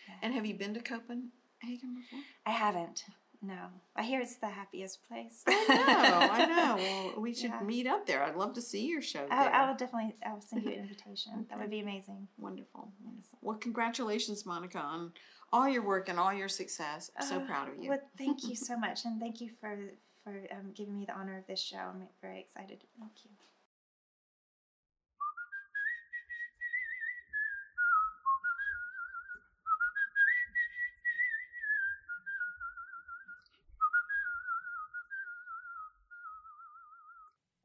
Yeah. 0.07 0.15
And 0.21 0.33
have 0.33 0.45
you 0.45 0.53
been 0.55 0.73
to 0.75 0.79
Copenhagen 0.79 1.95
before? 1.99 2.19
I 2.45 2.51
haven't. 2.51 3.03
No, 3.41 3.67
I 3.95 4.03
hear 4.03 4.19
it's 4.19 4.35
the 4.35 4.49
happiest 4.49 5.07
place. 5.07 5.43
I 5.47 5.65
know, 6.09 6.27
I 6.31 6.45
know. 6.45 6.75
Well, 7.15 7.21
we 7.21 7.33
should 7.33 7.51
Yeah. 7.51 7.61
meet 7.61 7.87
up 7.87 8.05
there. 8.05 8.21
I'd 8.23 8.35
love 8.35 8.53
to 8.55 8.61
see 8.61 8.85
your 8.87 9.01
show 9.01 9.25
I, 9.31 9.43
there. 9.45 9.53
I 9.55 9.67
will 9.69 9.77
definitely. 9.77 10.15
I 10.25 10.33
will 10.33 10.41
send 10.41 10.63
you 10.63 10.71
an 10.71 10.79
invitation. 10.85 11.45
That 11.49 11.57
would 11.59 11.69
be 11.69 11.79
amazing. 11.79 12.27
Wonderful, 12.37 12.91
wonderful. 13.03 13.37
Well, 13.41 13.57
congratulations, 13.57 14.45
Monica, 14.45 14.79
on 14.79 15.13
all 15.53 15.69
your 15.69 15.83
work 15.83 16.09
and 16.09 16.19
all 16.19 16.33
your 16.33 16.49
success. 16.49 17.11
I'm 17.17 17.25
so 17.27 17.37
Uh, 17.37 17.45
proud 17.45 17.69
of 17.69 17.77
you. 17.81 17.89
Well, 17.89 18.01
thank 18.17 18.43
you 18.43 18.55
so 18.69 18.77
much, 18.77 19.05
and 19.05 19.19
thank 19.21 19.39
you 19.39 19.49
for 19.61 19.93
for 20.25 20.45
um, 20.51 20.73
giving 20.75 20.97
me 20.99 21.05
the 21.05 21.13
honor 21.13 21.37
of 21.37 21.47
this 21.47 21.61
show. 21.61 21.77
I'm 21.77 22.03
very 22.21 22.41
excited. 22.41 22.83
Thank 22.99 23.23
you. 23.23 23.31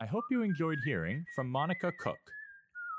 I 0.04 0.06
hope 0.06 0.24
you 0.30 0.42
enjoyed 0.42 0.80
hearing 0.84 1.24
from 1.34 1.48
Monica 1.48 1.90
Cook. 1.98 2.18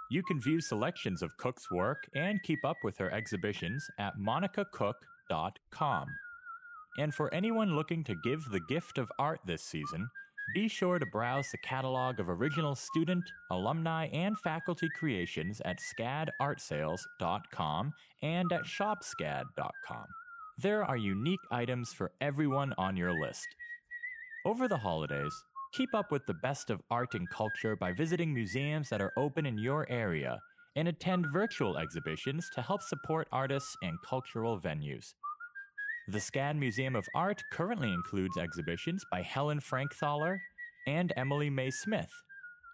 You 0.09 0.23
can 0.23 0.41
view 0.41 0.59
selections 0.59 1.21
of 1.21 1.37
Cook's 1.37 1.69
work 1.69 2.07
and 2.15 2.41
keep 2.41 2.65
up 2.65 2.77
with 2.83 2.97
her 2.97 3.13
exhibitions 3.13 3.87
at 3.99 4.17
monicacook.com. 4.17 6.07
And 6.97 7.13
for 7.13 7.31
anyone 7.31 7.75
looking 7.75 8.03
to 8.05 8.15
give 8.23 8.49
the 8.49 8.61
gift 8.67 8.97
of 8.97 9.11
art 9.19 9.39
this 9.45 9.61
season, 9.61 10.09
be 10.55 10.67
sure 10.67 10.97
to 10.97 11.05
browse 11.05 11.51
the 11.51 11.59
catalog 11.59 12.19
of 12.19 12.27
original 12.27 12.73
student, 12.73 13.31
alumni, 13.51 14.07
and 14.07 14.35
faculty 14.39 14.89
creations 14.97 15.61
at 15.63 15.77
scadartsales.com 15.77 17.93
and 18.23 18.51
at 18.51 18.63
shopscad.com. 18.63 20.05
There 20.57 20.83
are 20.83 20.97
unique 20.97 21.45
items 21.51 21.93
for 21.93 22.13
everyone 22.19 22.73
on 22.79 22.97
your 22.97 23.13
list. 23.13 23.45
Over 24.43 24.67
the 24.67 24.79
holidays, 24.79 25.43
keep 25.75 25.93
up 25.93 26.11
with 26.11 26.25
the 26.25 26.33
best 26.33 26.69
of 26.69 26.81
art 26.89 27.15
and 27.15 27.29
culture 27.29 27.75
by 27.75 27.91
visiting 27.91 28.33
museums 28.33 28.87
that 28.89 29.01
are 29.01 29.11
open 29.17 29.45
in 29.45 29.57
your 29.57 29.85
area 29.89 30.39
and 30.77 30.87
attend 30.87 31.25
virtual 31.33 31.77
exhibitions 31.77 32.49
to 32.53 32.61
help 32.61 32.81
support 32.81 33.27
artists 33.31 33.75
and 33.81 33.97
cultural 34.07 34.59
venues. 34.59 35.13
The 36.07 36.19
SCAD 36.19 36.57
Museum 36.57 36.95
of 36.95 37.05
Art 37.13 37.41
currently 37.51 37.91
includes 37.91 38.37
exhibitions 38.37 39.03
by 39.11 39.21
Helen 39.21 39.59
Frankenthaler 39.59 40.37
and 40.87 41.11
Emily 41.17 41.49
Mae 41.49 41.71
Smith. 41.71 42.11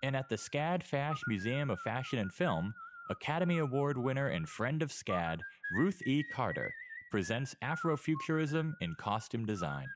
And 0.03 0.15
at 0.15 0.29
the 0.29 0.35
SCAD 0.35 0.83
Fash 0.83 1.21
Museum 1.27 1.69
of 1.69 1.79
Fashion 1.79 2.19
and 2.19 2.31
Film, 2.31 2.73
Academy 3.09 3.59
Award 3.59 3.97
winner 3.97 4.27
and 4.27 4.47
friend 4.47 4.81
of 4.83 4.91
SCAD, 4.91 5.39
Ruth 5.75 6.01
E. 6.05 6.23
Carter, 6.33 6.71
presents 7.09 7.55
Afrofuturism 7.63 8.73
in 8.81 8.95
costume 8.99 9.45
design. 9.45 9.87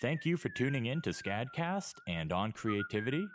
Thank 0.00 0.24
you 0.24 0.36
for 0.36 0.48
tuning 0.50 0.86
in 0.86 1.00
to 1.02 1.10
SCADcast 1.10 1.94
and 2.06 2.32
On 2.32 2.52
Creativity, 2.52 3.26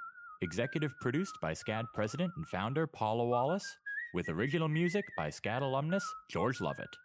executive 0.41 0.97
produced 1.01 1.33
by 1.41 1.51
SCAD 1.51 1.83
president 1.93 2.31
and 2.37 2.47
founder 2.47 2.87
Paula 2.87 3.25
Wallace, 3.25 3.65
with 4.13 4.29
original 4.29 4.69
music 4.69 5.03
by 5.17 5.27
SCAD 5.27 5.61
alumnus 5.61 6.05
George 6.31 6.61
Lovett. 6.61 6.95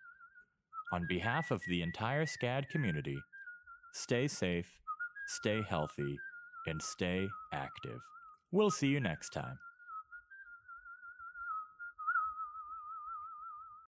On 0.93 1.05
behalf 1.09 1.51
of 1.51 1.61
the 1.69 1.83
entire 1.83 2.25
SCAD 2.25 2.69
community, 2.69 3.19
stay 3.93 4.29
safe, 4.29 4.71
stay 5.27 5.61
healthy, 5.69 6.17
and 6.69 6.81
stay 6.81 7.27
active. 7.53 7.99
We'll 8.53 8.71
see 8.71 8.87
you 8.87 9.01
next 9.01 9.31
time. 9.31 9.59